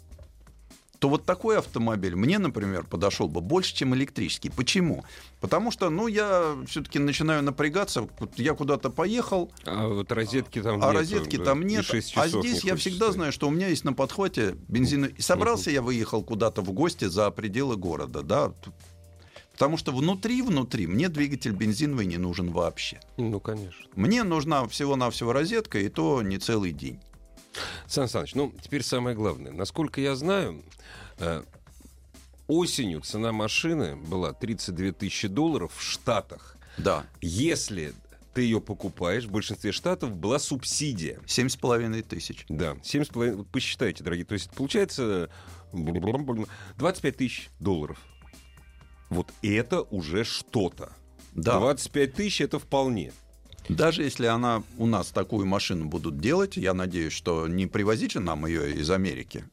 [0.99, 4.49] то вот такой автомобиль мне, например, подошел бы больше, чем электрический.
[4.49, 5.05] Почему?
[5.39, 8.07] Потому что, ну, я все-таки начинаю напрягаться.
[8.35, 9.49] Я куда-то поехал.
[9.65, 10.95] А вот розетки там а нет.
[10.95, 11.85] розетки да, там нет.
[12.15, 13.13] А здесь я всегда стоять.
[13.13, 15.05] знаю, что у меня есть на подхвате бензин.
[15.05, 18.53] И собрался я выехал куда-то в гости за пределы города, да.
[19.53, 22.99] Потому что внутри-внутри мне двигатель бензиновый не нужен вообще.
[23.17, 23.85] Ну, конечно.
[23.95, 26.99] Мне нужна всего-навсего розетка, и то не целый день.
[27.89, 29.51] Сан Саныч, ну, теперь самое главное.
[29.51, 30.63] Насколько я знаю,
[31.17, 31.43] э,
[32.47, 36.55] осенью цена машины была 32 тысячи долларов в Штатах.
[36.77, 37.05] Да.
[37.19, 37.93] Если
[38.35, 41.19] ты ее покупаешь, в большинстве штатов была субсидия.
[41.25, 42.45] Семь с половиной тысяч.
[42.47, 43.43] Да, семь с половиной.
[43.45, 44.25] Посчитайте, дорогие.
[44.25, 45.29] То есть получается
[45.73, 47.99] 25 тысяч долларов.
[49.09, 50.93] Вот это уже что-то.
[51.33, 51.59] Да.
[51.59, 53.11] 25 тысяч это вполне.
[53.69, 58.19] Даже если она у нас такую машину будут делать, я надеюсь, что не привозить же
[58.19, 59.45] нам ее из Америки.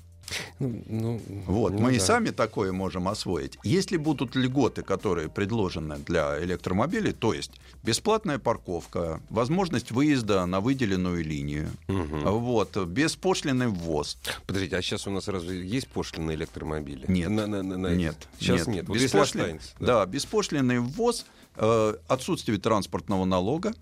[0.59, 1.97] Ну, ну, вот, ну, мы да.
[1.97, 3.59] и сами такое можем освоить.
[3.63, 7.53] Если будут льготы, которые предложены для электромобилей, то есть
[7.83, 12.39] бесплатная парковка, возможность выезда на выделенную линию, угу.
[12.39, 14.19] вот, беспошлиный ввоз.
[14.47, 17.05] Подождите, а сейчас у нас разве есть пошлины электромобили?
[17.09, 17.31] Нет.
[17.31, 17.95] На, на, на, на...
[17.95, 18.17] Нет.
[18.41, 18.77] Сейчас нет.
[18.77, 18.89] нет.
[18.89, 19.61] Вот Беспошлин...
[19.79, 19.87] да.
[19.87, 21.27] да, беспошлиный ввоз,
[21.57, 23.75] э, отсутствие транспортного налога,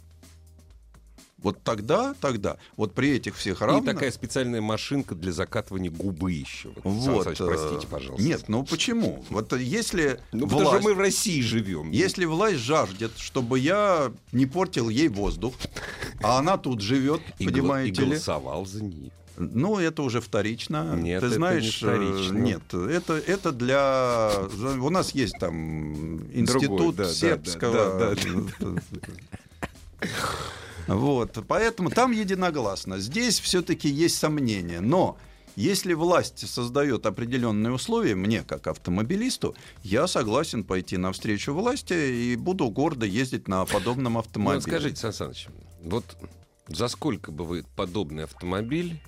[1.44, 3.85] Вот тогда, тогда, вот при этих всех равных...
[3.85, 6.70] И такая специальная машинка для закатывания губы еще.
[6.83, 8.26] Вот, вот простите, пожалуйста.
[8.26, 9.22] Нет, ну почему?
[9.28, 10.64] Вот если ну, власть...
[10.64, 11.90] потому что мы в России живем.
[11.90, 15.52] Если власть жаждет, чтобы я не портил ей воздух,
[16.22, 18.07] а она тут живет, понимаете ли...
[18.07, 19.11] И голосовал за нее.
[19.37, 20.96] Ну, это уже вторично.
[20.96, 22.38] Нет, Ты это знаешь, не вторично.
[22.38, 24.30] Нет, это, это для...
[24.80, 27.98] У нас есть там институт Другой, да, сербского...
[27.98, 28.76] Да, да,
[30.00, 30.09] да.
[30.87, 32.99] Вот, поэтому там единогласно.
[32.99, 34.81] Здесь все-таки есть сомнения.
[34.81, 35.16] Но
[35.57, 42.68] если власть создает определенные условия, мне как автомобилисту, я согласен пойти навстречу власти и буду
[42.70, 44.57] гордо ездить на подобном автомобиле.
[44.57, 45.49] Ну, скажите, Сан Саныч,
[45.83, 46.05] вот
[46.66, 49.01] за сколько бы вы подобный автомобиль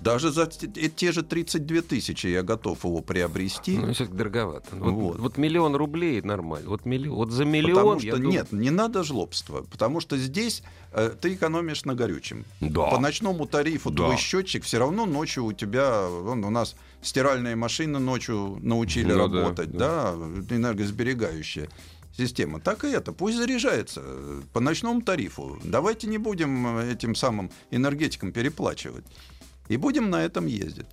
[0.00, 3.78] даже за те же 32 тысячи я готов его приобрести.
[3.78, 4.76] Ну, все-таки дороговато.
[4.76, 5.18] Вот, вот.
[5.18, 6.68] вот миллион рублей нормально.
[6.68, 7.08] Вот, милли...
[7.08, 7.74] вот за миллион...
[7.74, 8.30] Потому что, думаю...
[8.30, 9.64] нет, не надо жлобства.
[9.70, 12.44] Потому что здесь э, ты экономишь на горючем.
[12.60, 12.90] Да.
[12.90, 14.04] По ночному тарифу да.
[14.04, 16.06] твой счетчик все равно ночью у тебя...
[16.08, 21.70] Вон, у нас стиральные машины ночью научили ну, работать, да, да, энергосберегающие
[22.16, 22.60] система.
[22.60, 23.12] Так и это.
[23.12, 24.02] Пусть заряжается
[24.52, 25.58] по ночному тарифу.
[25.64, 29.04] Давайте не будем этим самым энергетикам переплачивать.
[29.68, 30.86] И будем на этом ездить.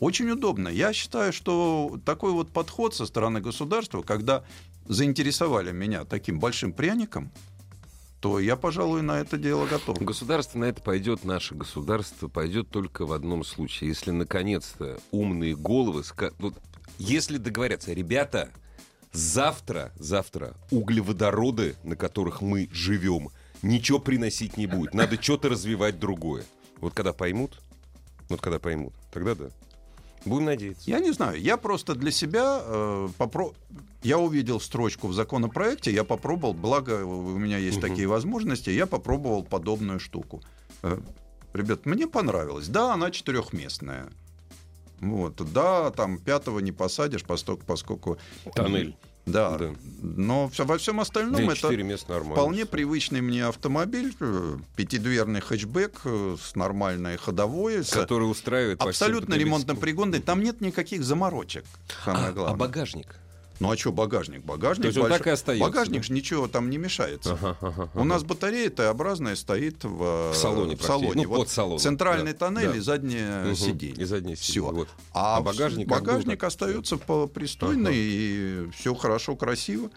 [0.00, 0.68] Очень удобно.
[0.68, 4.44] Я считаю, что такой вот подход со стороны государства, когда
[4.86, 7.30] заинтересовали меня таким большим пряником,
[8.20, 9.98] то я, пожалуй, на это дело готов.
[10.00, 13.88] Государство на это пойдет, наше государство пойдет только в одном случае.
[13.88, 16.02] Если, наконец-то, умные головы...
[16.38, 16.54] Вот,
[16.98, 18.50] если договорятся, ребята,
[19.12, 23.30] завтра, завтра углеводороды, на которых мы живем,
[23.62, 24.94] ничего приносить не будет.
[24.94, 26.44] Надо что-то развивать другое.
[26.80, 27.60] Вот когда поймут,
[28.28, 29.50] вот когда поймут, тогда да.
[30.24, 30.90] Будем надеяться.
[30.90, 31.40] Я не знаю.
[31.40, 33.54] Я просто для себя э, попро...
[34.02, 37.86] Я увидел строчку в законопроекте, я попробовал, благо у меня есть угу.
[37.86, 40.42] такие возможности, я попробовал подобную штуку.
[40.82, 40.98] Э,
[41.52, 42.68] ребят, мне понравилось.
[42.68, 44.08] Да, она четырехместная.
[45.00, 48.18] Вот, да, там пятого не посадишь, поскольку, поскольку
[48.54, 48.96] тоннель.
[49.32, 49.56] Да.
[49.58, 49.70] да.
[50.02, 52.34] Но во всем остальном это нормально.
[52.34, 57.84] вполне привычный мне автомобиль, э, пятидверный хэтчбэк э, с нормальной ходовой.
[57.84, 60.20] Который устраивает абсолютно ремонтно пригодный.
[60.20, 61.64] Там нет никаких заморочек.
[62.04, 62.54] Самое а, главное.
[62.54, 63.16] А багажник?
[63.60, 64.44] Ну а что багажник?
[64.44, 65.18] Багажник, То есть большой...
[65.18, 65.66] так и остается.
[65.66, 67.32] Багажник же ничего там не мешается.
[67.32, 68.00] Ага, ага, ага.
[68.00, 70.76] У нас батарея Т-образная стоит в, в салоне.
[70.76, 71.22] В салоне.
[71.22, 71.78] Ну, вот под салоном.
[71.78, 72.76] Центральный да, тоннель да.
[72.76, 73.54] и заднее угу.
[73.56, 74.02] сиденье.
[74.02, 74.70] И заднее сиденье.
[74.70, 74.72] Все.
[74.72, 74.88] Вот.
[75.12, 77.98] А, а багажник, багажник остается по пристойно ага.
[77.98, 79.90] и все хорошо, красиво.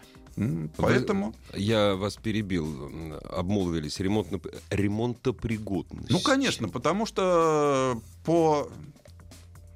[0.76, 1.34] Поэтому...
[1.54, 2.90] Я вас перебил,
[3.30, 4.40] обмолвились, ремонтно...
[4.70, 6.10] ремонтопригодность.
[6.10, 8.68] Ну, конечно, потому что по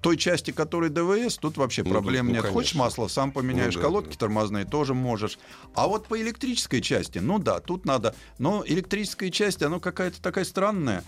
[0.06, 2.42] той части, которой ДВС, тут вообще ну, проблем ну, нет.
[2.42, 2.60] Конечно.
[2.60, 4.18] Хочешь масло, сам поменяешь, ну, да, колодки да.
[4.18, 5.36] тормозные тоже можешь.
[5.74, 8.14] А вот по электрической части, ну да, тут надо.
[8.38, 11.02] Но электрическая часть, она какая-то такая странная.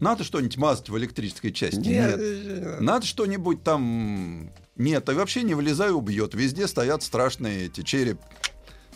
[0.00, 1.76] Надо что-нибудь мазать в электрической части?
[1.76, 2.18] Нет.
[2.18, 2.80] Нет.
[2.80, 4.50] Надо что-нибудь там...
[4.76, 6.32] Нет, и вообще не влезай, убьет.
[6.32, 8.18] Везде стоят страшные эти череп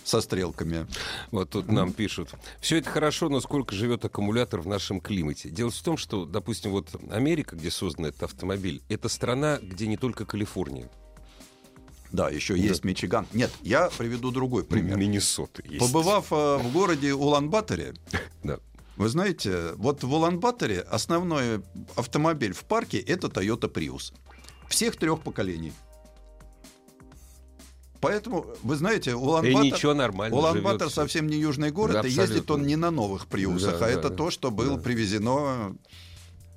[0.05, 0.87] со стрелками.
[1.31, 2.31] Вот тут нам пишут.
[2.61, 5.51] Все это хорошо, но сколько живет аккумулятор в нашем климате?
[5.51, 9.97] Дело в том, что, допустим, вот Америка, где создан этот автомобиль, это страна, где не
[9.97, 10.91] только Калифорния.
[12.12, 12.61] Да, еще да.
[12.61, 13.27] есть Мичиган.
[13.33, 14.99] Нет, я приведу другой пример.
[14.99, 15.81] Миннесота есть.
[15.81, 17.95] Побывав э, в городе Улан-Баторе,
[18.45, 18.59] да.
[18.97, 21.62] вы знаете, вот в Улан-Баторе основной
[21.97, 24.12] автомобиль в парке это Toyota Prius.
[24.69, 25.73] Всех трех поколений.
[28.03, 32.91] Поэтому, вы знаете, Улан-Батор, Улан-Батор совсем не южный город, да, и ездит он не на
[32.91, 34.83] новых приусах, да, а да, это да, то, что было да.
[34.83, 35.77] привезено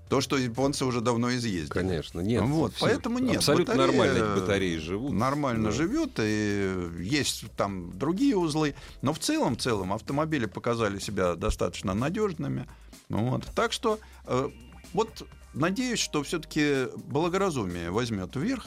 [0.09, 1.69] то, что японцы уже давно изъездили.
[1.69, 2.41] Конечно, нет.
[2.43, 3.37] Вот, все, поэтому нет.
[3.37, 5.11] Абсолютно батарея, нормально батареи живут.
[5.13, 5.71] Нормально да.
[5.71, 8.73] живет, и есть там другие узлы.
[9.03, 12.67] Но в целом, в целом, автомобили показали себя достаточно надежными.
[13.09, 13.45] Вот.
[13.53, 14.49] Так что э,
[14.93, 18.65] вот надеюсь, что все-таки благоразумие возьмет вверх.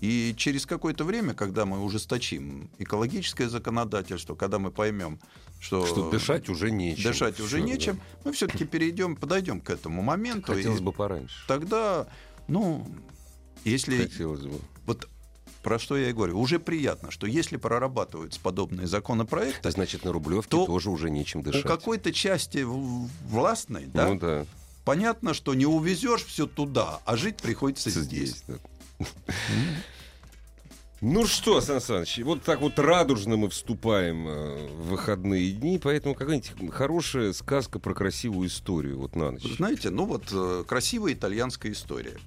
[0.00, 5.18] И через какое-то время, когда мы ужесточим экологическое законодательство, когда мы поймем,
[5.60, 8.02] что, что дышать уже нечем, дышать все, уже нечем, да.
[8.26, 10.52] мы все-таки перейдем, подойдем к этому моменту.
[10.52, 11.34] Хотелось и бы пораньше.
[11.48, 12.06] Тогда,
[12.46, 12.86] ну,
[13.64, 14.60] если Хотелось бы.
[14.86, 15.08] вот
[15.62, 16.38] про что я и говорю.
[16.38, 19.70] Уже приятно, что если прорабатываются подобные законопроекты...
[19.70, 21.64] Значит, на Рублевке то тоже уже нечем дышать.
[21.64, 24.46] У какой-то части властной, да, ну, да,
[24.84, 28.30] понятно, что не увезешь все туда, а жить приходится здесь.
[28.30, 28.54] здесь да.
[31.00, 36.16] Ну что, Сан Саныч, вот так вот радужно мы вступаем э, в выходные дни, поэтому
[36.16, 39.44] какая-нибудь хорошая сказка про красивую историю вот на ночь.
[39.44, 42.18] Знаете, ну вот э, красивая итальянская история.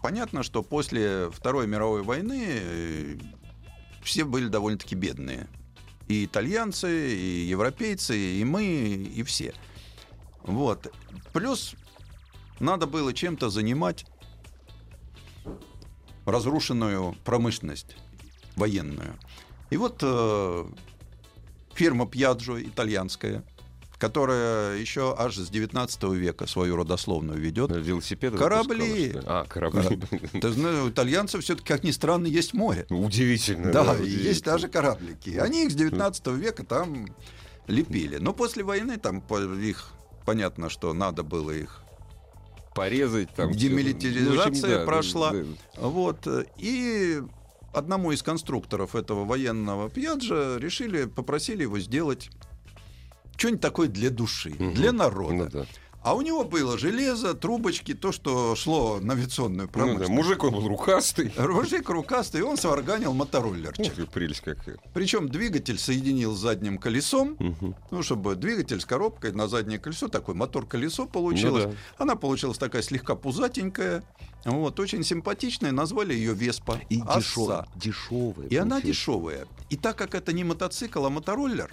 [0.00, 3.18] Понятно, что после Второй мировой войны э,
[4.04, 5.48] все были довольно-таки бедные.
[6.06, 9.54] И итальянцы, и европейцы, и мы, и все.
[10.44, 10.92] Вот.
[11.32, 11.74] Плюс
[12.60, 14.06] надо было чем-то занимать
[16.30, 17.96] разрушенную промышленность
[18.56, 19.14] военную.
[19.70, 20.64] И вот э,
[21.74, 23.44] фирма Пьяджо итальянская,
[23.98, 27.70] которая еще аж с 19 века свою родословную ведет.
[27.70, 29.14] Велосипеды Корабли.
[29.26, 30.00] А, корабли.
[30.40, 32.86] Ты знаешь, у итальянцев все-таки, как ни странно, есть море.
[32.90, 33.72] Удивительно.
[33.72, 35.30] Да, и есть даже кораблики.
[35.30, 37.08] Они их с 19 века там
[37.66, 38.16] лепили.
[38.16, 39.90] Но после войны там их
[40.24, 41.82] понятно, что надо было их
[42.78, 43.28] порезать.
[43.34, 45.32] Там, Демилитаризация ну, общем, да, прошла.
[45.32, 45.88] Да, да.
[45.88, 46.28] Вот.
[46.56, 47.20] И
[47.72, 52.30] одному из конструкторов этого военного пьяджа решили, попросили его сделать
[53.36, 54.72] что-нибудь такое для души, угу.
[54.72, 55.34] для народа.
[55.34, 55.66] Ну, да.
[56.02, 60.08] А у него было железо, трубочки, то, что шло на авиационную промышленность.
[60.08, 61.32] Ну, да, мужик он был рукастый.
[61.36, 63.98] Мужик рукастый, и он сварганил мотороллерчик.
[63.98, 64.78] Ух, прелесть какая.
[64.94, 67.74] Причем двигатель соединил с задним колесом, угу.
[67.90, 71.64] ну, чтобы двигатель с коробкой на заднее колесо, такой мотор-колесо получилось.
[71.64, 71.76] Ну, да.
[71.98, 74.04] Она получилась такая слегка пузатенькая,
[74.44, 76.80] вот, очень симпатичная, назвали ее Веспа.
[76.88, 77.66] И дешевая.
[77.74, 78.48] дешевая.
[78.48, 79.46] И она дешевая.
[79.68, 81.70] И так как это не мотоцикл, а мотороллер,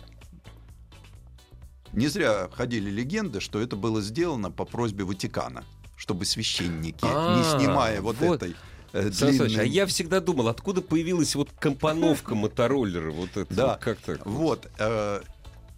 [1.95, 5.63] не зря ходили легенды, что это было сделано по просьбе Ватикана,
[5.95, 8.55] чтобы священники, не а, снимая вот этой
[8.93, 9.55] э, длинной...
[9.61, 13.67] А я всегда думал, откуда появилась вот компоновка мотороллера, вот это да.
[13.67, 14.25] вот как так?
[14.25, 15.21] Вот, э,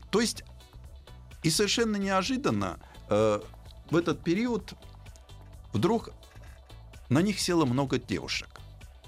[0.09, 0.43] то есть
[1.43, 3.39] и совершенно неожиданно э,
[3.89, 4.73] в этот период
[5.71, 6.09] вдруг
[7.09, 8.49] на них село много девушек.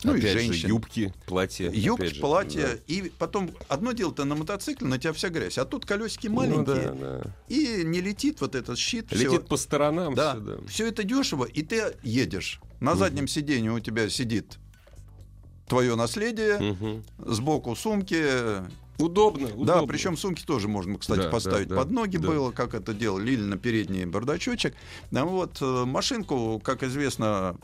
[0.04, 0.54] Ну опять и женщин.
[0.54, 1.70] Же, юбки, платья.
[1.72, 2.68] Юбки, же, платья.
[2.68, 2.80] Да.
[2.88, 5.58] И потом одно дело, ты на мотоцикле, на тебя вся грязь.
[5.58, 6.92] А тут колесики ну маленькие.
[6.92, 7.36] Ну, да, да.
[7.48, 9.12] И не летит вот этот щит.
[9.12, 9.40] Летит все.
[9.42, 10.16] по сторонам.
[10.16, 10.34] Да.
[10.34, 10.68] Все, да.
[10.68, 12.60] все это дешево, и ты едешь.
[12.80, 13.00] На угу.
[13.00, 14.58] заднем сиденье у тебя сидит
[15.68, 17.04] твое наследие, угу.
[17.32, 18.24] сбоку сумки.
[18.98, 19.66] Удобно, удобно.
[19.66, 22.28] Да, причем сумки тоже можно, кстати, да, поставить да, под ноги да.
[22.28, 24.76] было, как это делали, или на передний бардачочек.
[25.14, 27.56] А вот э, машинку, как известно,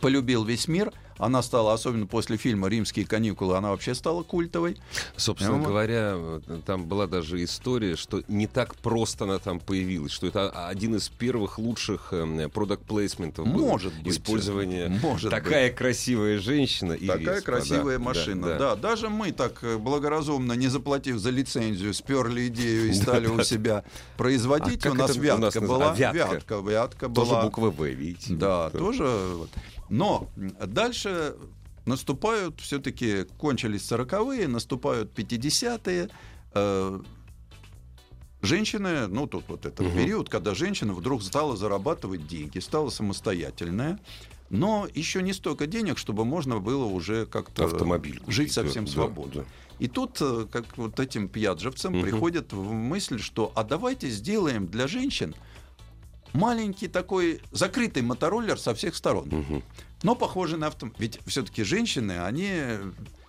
[0.00, 0.92] полюбил весь мир.
[1.18, 4.76] Она стала, особенно после фильма «Римские каникулы», она вообще стала культовой.
[5.16, 5.68] Собственно вот.
[5.68, 6.16] говоря,
[6.66, 11.08] там была даже история, что не так просто она там появилась, что это один из
[11.08, 12.12] первых лучших
[12.52, 14.14] продукт плейсментов Может быть.
[14.14, 14.88] Использование.
[14.88, 15.78] Может Такая быть.
[15.78, 18.46] красивая женщина и Такая Веспа, красивая да, машина.
[18.46, 18.74] Да, да.
[18.74, 23.42] да, даже мы так э, благоразумно, не заплатив за лицензию, сперли идею и стали у
[23.42, 23.84] себя
[24.16, 24.84] производить.
[24.86, 25.94] А у нас вятка была.
[25.94, 26.56] Вятка.
[26.60, 27.26] Вятка была.
[27.26, 28.34] Тоже буква В, видите.
[28.34, 29.48] Да, тоже.
[29.92, 30.26] Но
[30.66, 31.36] дальше
[31.84, 36.08] наступают, все-таки кончились 40-е, наступают 50-е.
[36.54, 37.00] Э,
[38.40, 39.94] женщины, ну тут вот этот угу.
[39.94, 44.00] период, когда женщина вдруг стала зарабатывать деньги, стала самостоятельная,
[44.48, 49.34] но еще не столько денег, чтобы можно было уже как-то Автомобиль жить совсем да, свободно.
[49.34, 49.46] Да, да.
[49.78, 52.02] И тут, э, как вот этим пьяджевцам, угу.
[52.02, 55.34] приходит в мысль, что а давайте сделаем для женщин
[56.32, 59.32] маленький такой закрытый мотороллер со всех сторон.
[59.32, 59.62] Угу.
[60.02, 60.98] Но похожий на автомобиль.
[61.00, 62.50] Ведь все-таки женщины, они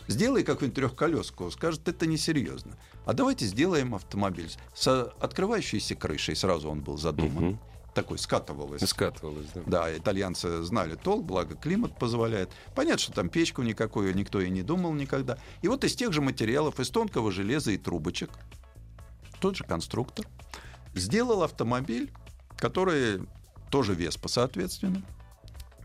[0.07, 2.77] сделай какую-нибудь трехколеску, скажут, это несерьезно.
[3.05, 6.35] А давайте сделаем автомобиль с открывающейся крышей.
[6.35, 7.43] Сразу он был задуман.
[7.49, 7.59] Угу.
[7.93, 8.81] Такой скатывалось.
[8.89, 9.61] Скатывалось, да.
[9.67, 12.49] Да, итальянцы знали толк, благо климат позволяет.
[12.73, 15.37] Понятно, что там печку никакую никто и не думал никогда.
[15.61, 18.31] И вот из тех же материалов, из тонкого железа и трубочек,
[19.39, 20.25] тот же конструктор
[20.95, 22.11] сделал автомобиль,
[22.57, 23.21] который
[23.69, 25.01] тоже Веспа, соответственно.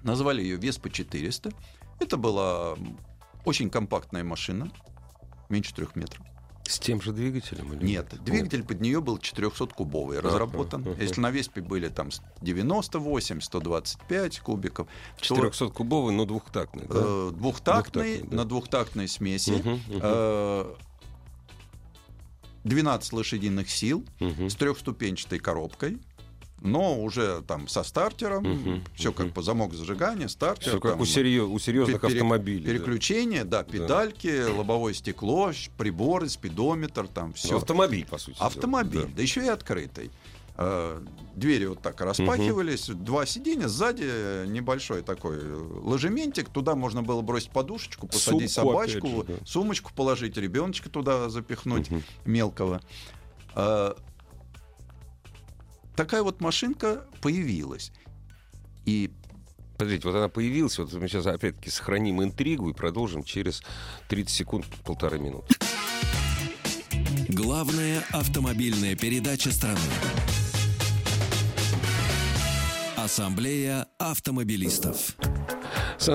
[0.02, 1.50] Назвали ее Веспа 400.
[2.00, 2.76] Это была
[3.44, 4.70] очень компактная машина,
[5.48, 6.24] меньше трех метров.
[6.68, 7.72] С тем же двигателем?
[7.72, 10.82] Или нет, нет, двигатель под нее был 400-кубовый, разработан.
[10.82, 11.02] Uh-huh.
[11.02, 12.10] Если на Веспе были там
[12.42, 14.86] 98, 125 кубиков.
[15.18, 16.94] 400-кубовый, но двухтактный, да?
[16.94, 18.36] Э, двухтактный, двухтактный да.
[18.36, 19.52] на двухтактной смеси.
[19.52, 20.76] Uh-huh, uh-huh.
[22.64, 24.50] 12 лошадиных сил uh-huh.
[24.50, 25.98] с трехступенчатой коробкой
[26.60, 29.18] но уже там со стартером, угу, все угу.
[29.18, 30.70] как по замок зажигания, стартер.
[30.70, 32.64] Все как там, у, серьез, у серьезных пере, автомобилей.
[32.64, 34.52] Переключение, да, да педальки, да.
[34.52, 37.56] лобовое стекло, приборы, спидометр, там все.
[37.56, 38.36] Автомобиль, по сути.
[38.40, 40.10] Автомобиль, да, да еще и открытый.
[40.60, 41.00] Э,
[41.36, 42.98] двери вот так распахивались, угу.
[42.98, 49.24] два сиденья, сзади небольшой такой ложементик, туда можно было бросить подушечку, посадить Сумку, собачку, же,
[49.28, 49.34] да.
[49.46, 52.02] сумочку положить, ребеночка туда запихнуть угу.
[52.24, 52.80] мелкого.
[55.98, 57.90] Такая вот машинка появилась.
[58.84, 59.10] И
[59.76, 63.62] Подождите, вот она появилась, вот мы сейчас опять-таки сохраним интригу и продолжим через
[64.08, 65.56] 30 секунд, полторы минуты.
[67.28, 69.80] Главная автомобильная передача страны.
[72.96, 75.16] Ассамблея автомобилистов.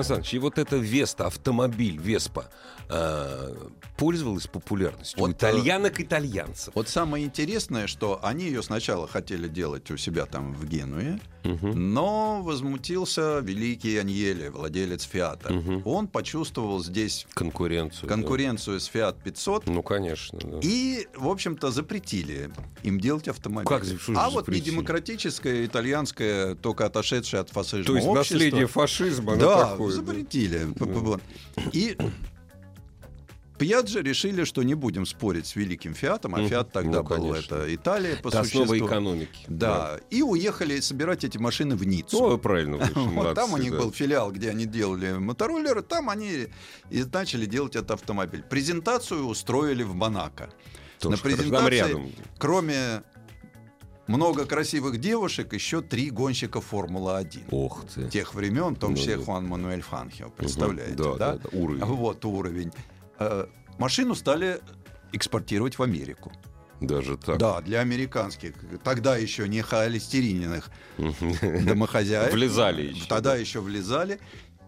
[0.02, 2.50] Сан Саныч, и вот это Веста, автомобиль Веспа,
[2.88, 3.54] э,
[3.96, 6.74] пользовалась популярностью Вот, у итальянок итальянцев.
[6.74, 12.42] Вот самое интересное, что они ее сначала хотели делать у себя там в Генуе, но
[12.42, 15.52] возмутился великий Аньеле, владелец Фиата.
[15.84, 18.08] Он почувствовал здесь Конкуренцию.
[18.08, 18.14] да.
[18.14, 20.38] конкуренцию с Fiat 500 Ну, конечно.
[20.42, 20.58] да.
[20.62, 22.50] и, в общем-то, запретили
[22.82, 23.68] им делать автомобиль.
[23.68, 23.84] Как
[24.16, 29.76] а вот не демократическое, итальянское, только отошедшее от фашизма То есть общество- наследие фашизма, да,
[29.90, 30.04] такое.
[30.04, 30.12] да.
[30.12, 30.66] запретили.
[30.78, 31.22] Вот.
[31.72, 31.96] И
[33.58, 36.46] Пьяджи решили, что не будем спорить с великим Фиатом, а.
[36.48, 37.54] Фиат тогда Ну, был конечно.
[37.54, 38.76] это Италия по Это существу.
[38.76, 39.44] экономики.
[39.46, 40.00] Да.
[40.10, 42.30] и уехали собирать эти машины в Ниццу.
[42.30, 42.78] Ну, правильно.
[42.94, 43.78] вы Вот молодцы, там у них да.
[43.78, 46.48] был филиал, где они делали мотороллеры, там они
[46.90, 48.42] и начали делать этот автомобиль.
[48.42, 50.50] Презентацию устроили в Монако.
[50.98, 52.12] Тоже На презентации, рядом.
[52.38, 53.02] кроме
[54.06, 57.44] много красивых девушек, еще три гонщика Формулы-1.
[57.50, 58.08] Ох ты.
[58.08, 59.24] Тех времен, в том Ну числе да.
[59.24, 61.32] Хуан Мануэль Фанхио, представляете, Да, да?
[61.32, 61.84] да, да, уровень.
[61.84, 62.72] Вот уровень.
[63.18, 63.46] Э,
[63.78, 64.60] Машину стали
[65.12, 66.32] экспортировать в Америку.
[66.80, 67.38] Даже так.
[67.38, 70.70] Да, для американских, тогда еще не холестериненных
[71.64, 72.32] домохозяек.
[72.32, 73.36] Влезали еще, Тогда да.
[73.36, 74.18] еще влезали.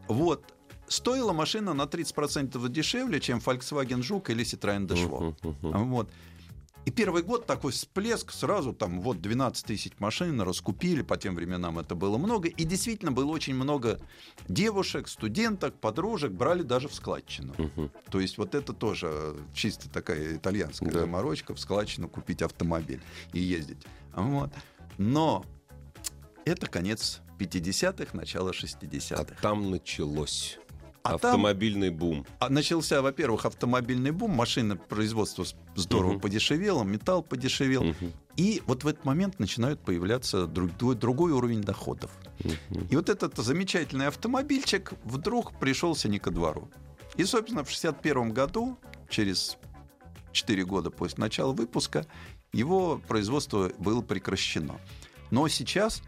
[0.09, 0.45] Вот.
[0.89, 5.35] Стоила машина на 30% дешевле, чем Volkswagen Жук или Citroёn Deshwo.
[5.43, 5.91] Мгм, мгм.
[5.91, 6.11] Вот.
[6.87, 11.81] И первый год такой всплеск, сразу там вот 12 тысяч машин раскупили, по тем временам
[11.81, 12.49] это было много.
[12.49, 13.99] И действительно было очень много
[14.49, 17.55] девушек, студенток, подружек, брали даже в складчину.
[17.59, 17.91] Мгм.
[18.09, 21.01] То есть вот это тоже чисто такая итальянская Да.
[21.01, 23.85] заморочка, в складчину купить автомобиль и ездить.
[24.15, 24.51] Вот.
[24.97, 25.45] Но
[26.45, 29.35] это конец 50-х, начало А 60-х.
[29.43, 30.57] там началось.
[31.15, 32.27] А там- Автомобильный бум.
[32.39, 35.45] А начался, во-первых, автомобильный бум, машины производства
[35.75, 36.21] здорово Мгм.
[36.21, 37.85] подешевело, металл подешевел.
[37.85, 38.13] Мгм.
[38.37, 42.11] И вот в этот момент начинают появляться другой, другой уровень доходов.
[42.45, 42.87] Мгм.
[42.91, 46.69] И вот этот замечательный автомобильчик вдруг пришелся не ко двору.
[47.17, 48.77] И, собственно, в 61 году,
[49.09, 49.57] через
[50.33, 52.05] 4 года после начала выпуска,
[52.53, 54.79] его производство было прекращено.
[55.31, 56.03] Но сейчас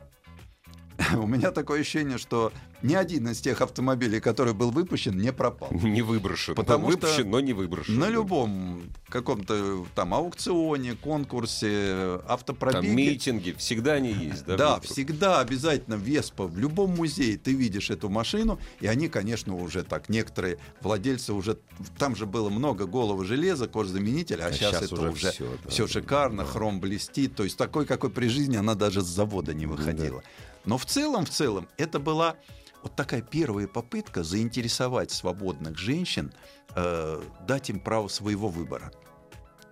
[1.16, 2.52] у меня такое ощущение, что
[2.82, 5.70] ни один из тех автомобилей, который был выпущен, не пропал.
[5.72, 6.54] Не выброшен.
[6.54, 7.98] Потому что Выпущен, но не выброшен.
[7.98, 12.94] На любом каком-то там аукционе, конкурсе, Там автопробеге.
[12.94, 14.44] митинги, всегда они есть.
[14.44, 16.46] Да, Да, всегда обязательно Веспа.
[16.46, 21.58] В любом музее ты видишь эту машину, и они, конечно, уже так, некоторые владельцы уже...
[21.98, 25.86] Там же было много голого железа, кожзаменителя, а, А сейчас щас это уже уже, все,
[25.86, 26.48] да, шикарно, да.
[26.48, 27.34] хром блестит.
[27.34, 30.22] То есть такой, какой при жизни она даже с завода не выходила.
[30.68, 32.36] Но в целом, в целом, это была
[32.82, 36.30] вот такая первая попытка заинтересовать свободных женщин,
[36.76, 38.92] э, дать им право своего выбора.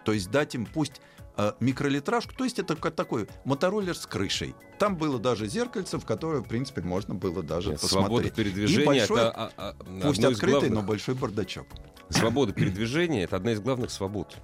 [0.07, 1.03] То есть дать им пусть
[1.37, 4.55] э, микролитражку, то есть это как такой мотороллер с крышей.
[4.79, 8.35] Там было даже зеркальце, в которое, в принципе, можно было даже Нет, Свобода посмотреть.
[8.35, 11.67] передвижения И большой, это а, а, пусть открытый, главных- но большой бардачок.
[12.09, 14.35] Свобода передвижения это одна из главных свобод.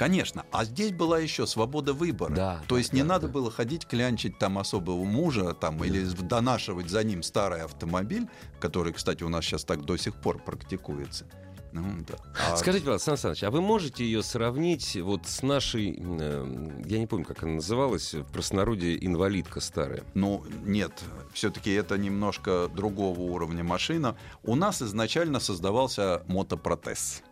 [0.00, 2.34] Конечно, а здесь была еще свобода выбора.
[2.34, 3.34] Да, То да, есть не да, надо да.
[3.34, 8.26] было ходить клянчить там особого мужа там, или донашивать за ним старый автомобиль,
[8.60, 11.26] который, кстати, у нас сейчас так до сих пор практикуется.
[11.72, 12.14] Ну, да.
[12.48, 16.98] А- Скажите, пожалуйста, Сан Саныч, а вы можете ее сравнить вот с нашей, э, я
[16.98, 20.02] не помню, как она называлась, в простонародье инвалидка старая?
[20.14, 20.92] Ну, нет,
[21.34, 24.16] все-таки это немножко другого уровня машина.
[24.44, 27.22] У нас изначально создавался мотопротез.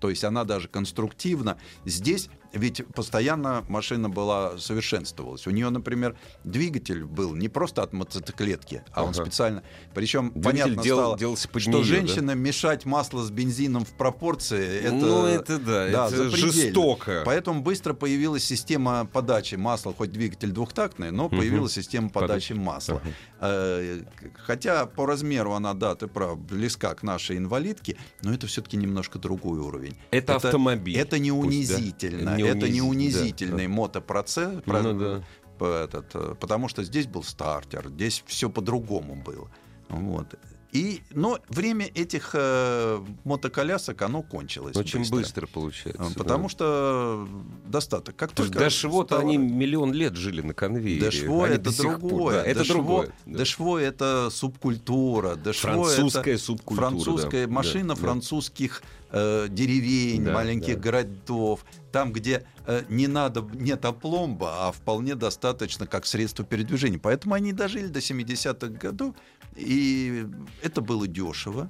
[0.00, 1.58] То есть она даже конструктивно.
[1.84, 5.46] Здесь ведь постоянно машина была совершенствовалась.
[5.46, 9.22] У нее, например, двигатель был не просто от мотоциклетки, а он Ага.
[9.24, 9.62] специально.
[9.94, 11.84] Причем понятно дел- стало, делался под что да?
[11.84, 14.80] женщина мешать масло с бензином в пропорции.
[14.80, 17.22] Это, ну, это да, да, это жестоко.
[17.24, 23.02] Поэтому быстро появилась система подачи масла, хоть двигатель двухтактный, но появилась система подачи масла.
[23.40, 24.00] Э,
[24.46, 29.18] Хотя по размеру она, да, ты прав, близка к нашей инвалидке, но это все-таки немножко
[29.18, 29.96] другой уровень.
[30.10, 32.37] Это автомобиль, Это не пусть, да.
[32.42, 34.62] Не Это не унизи- унизительный мотопроцесс.
[34.64, 35.22] про- Ну да.
[35.58, 39.50] по- этот, э, потому что здесь был стартер, здесь все по-другому было.
[39.88, 40.34] Вот.
[40.70, 44.76] И, но время этих э, мотоколясок, оно кончилось.
[44.76, 46.12] Очень быстро, Э, получается.
[46.14, 46.48] Потому да.
[46.50, 47.28] что
[47.64, 48.16] достаток.
[48.16, 51.10] Как что только Дашво-то стало- они миллион лет жили на конвейере.
[51.10, 52.34] Дешво Они это пор- другое.
[52.34, 53.12] да, это другое.
[53.24, 53.38] да.
[53.38, 55.36] Дешво это субкультура.
[55.36, 58.06] Дешво Французская это субкультура, Французская да, машина да, да.
[59.10, 60.80] Э, деревень, Да, маленьких да.
[60.80, 61.64] городов.
[61.92, 66.98] Там, где э, не надо, нет опломба, а вполне достаточно как средство передвижения.
[66.98, 69.14] Поэтому они дожили до 70-х годов.
[69.56, 70.26] И
[70.62, 71.68] это было дешево.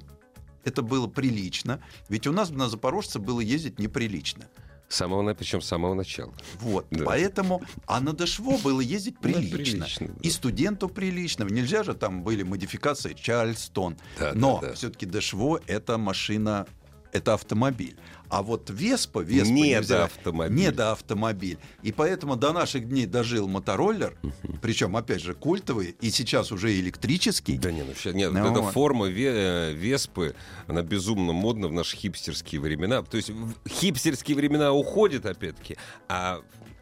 [0.65, 1.81] Это было прилично.
[2.09, 4.45] Ведь у нас на Запорожце было ездить неприлично.
[4.89, 6.33] С самого, на- причем с самого начала.
[6.59, 7.05] Вот, Да.
[7.05, 9.57] поэтому, а на Дешво было ездить Ну, прилично.
[9.85, 10.13] прилично, да.
[10.21, 11.43] И студенту прилично.
[11.43, 13.97] Нельзя же, там были модификации Чарльстон.
[14.19, 14.73] Да, Но да, да.
[14.73, 16.65] все-таки Дешво это машина
[17.11, 17.95] это автомобиль.
[18.29, 20.55] А вот Веспа, Веспа не нельзя, автомобиль.
[20.55, 21.57] Не до автомобиль.
[21.81, 24.15] И поэтому до наших дней дожил мотороллер,
[24.61, 27.57] причем, опять же, культовый, и сейчас уже электрический.
[27.57, 28.73] Да не, ну, сейчас, нет, ну, эта вот.
[28.73, 30.35] форма ве, э, Веспы,
[30.67, 33.01] она безумно модна в наши хипстерские времена.
[33.01, 33.31] То есть
[33.67, 36.41] хипстерские времена уходят, опять-таки, а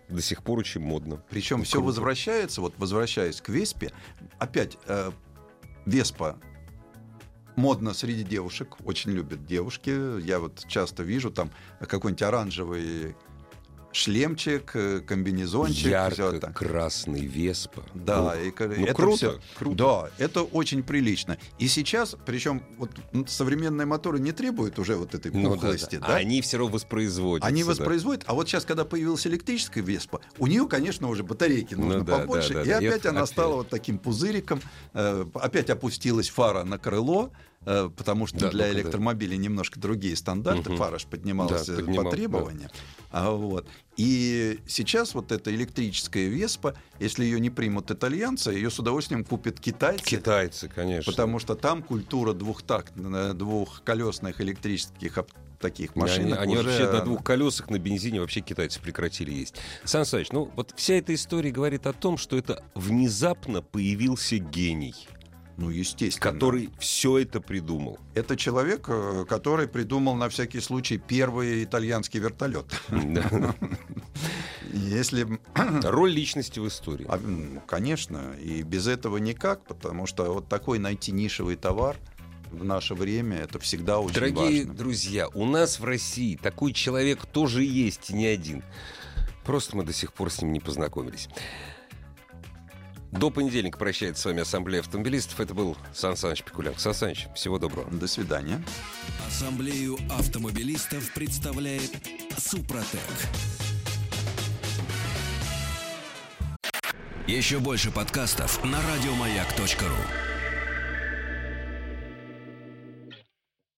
[0.10, 1.24] до сих пор очень модно.
[1.30, 3.92] Причем все возвращается, вот возвращаясь к Веспе,
[4.38, 5.12] опять э,
[5.86, 6.38] Веспа
[7.58, 10.22] модно среди девушек, очень любят девушки.
[10.22, 11.52] Я вот часто вижу там
[11.82, 13.16] какой-нибудь оранжевый
[13.98, 15.88] шлемчик, э, комбинезончик.
[15.88, 17.84] Ярко-красный Веспа.
[17.94, 19.76] Да, ну, и, ну, это круто, все, круто.
[19.78, 21.38] Да, это очень прилично.
[21.58, 22.92] И сейчас, причем вот
[23.28, 25.96] современные моторы не требуют уже вот этой пухлости.
[25.96, 26.08] Ну, да, да.
[26.08, 26.14] да?
[26.14, 27.46] А они все равно воспроизводят.
[27.46, 28.22] Они воспроизводят.
[28.22, 28.32] Да.
[28.32, 32.06] А вот сейчас, когда появилась электрическая Веспа, у нее, конечно, уже батарейки ну нужно ну,
[32.06, 32.54] да, побольше.
[32.54, 32.78] Да, да, и да.
[32.78, 33.32] опять и она опять.
[33.32, 34.62] стала вот таким пузыриком.
[34.94, 37.32] Э, опять опустилась фара на крыло.
[37.70, 39.44] Э, потому что да, для электромобилей да.
[39.44, 40.70] немножко другие стандарты.
[40.70, 40.78] Угу.
[40.78, 42.70] Фараж поднимался да, поднимал, по требованиям.
[42.72, 42.80] Да.
[43.12, 43.68] А, вот.
[43.98, 49.60] И сейчас вот эта электрическая Веспа, если ее не примут итальянцы, ее с удовольствием купят
[49.60, 50.06] китайцы.
[50.06, 51.12] Китайцы, конечно.
[51.12, 55.26] Потому что там культура двухтакт, э, двухколесных электрических
[55.60, 56.26] таких машин.
[56.26, 59.56] Они, они вообще на двух колесах, на бензине вообще китайцы прекратили есть.
[59.84, 64.96] Сан Саныч, ну вот вся эта история говорит о том, что это внезапно появился гений.
[65.58, 66.32] Ну, естественно.
[66.32, 67.98] Который все это придумал.
[68.14, 72.80] Это человек, э, который придумал на всякий случай первый итальянский вертолет.
[74.72, 75.40] Если...
[75.84, 77.08] Роль личности в истории.
[77.10, 77.20] А,
[77.66, 78.36] конечно.
[78.40, 81.98] И без этого никак, потому что вот такой найти нишевый товар
[82.52, 84.52] в наше время это всегда очень Дорогие важно.
[84.52, 88.64] Дорогие друзья, у нас в России такой человек тоже есть, не один.
[89.44, 91.30] Просто мы до сих пор с ним не познакомились.
[93.12, 95.40] До понедельника прощается с вами Ассамблея автомобилистов.
[95.40, 96.80] Это был Сан Саныч Пикуляк.
[96.80, 97.90] Сан Саныч, всего доброго.
[97.90, 98.62] До свидания.
[99.28, 101.92] Ассамблею автомобилистов представляет
[102.38, 103.02] Супротек.
[107.28, 110.37] Еще больше подкастов на радиомаяк.ру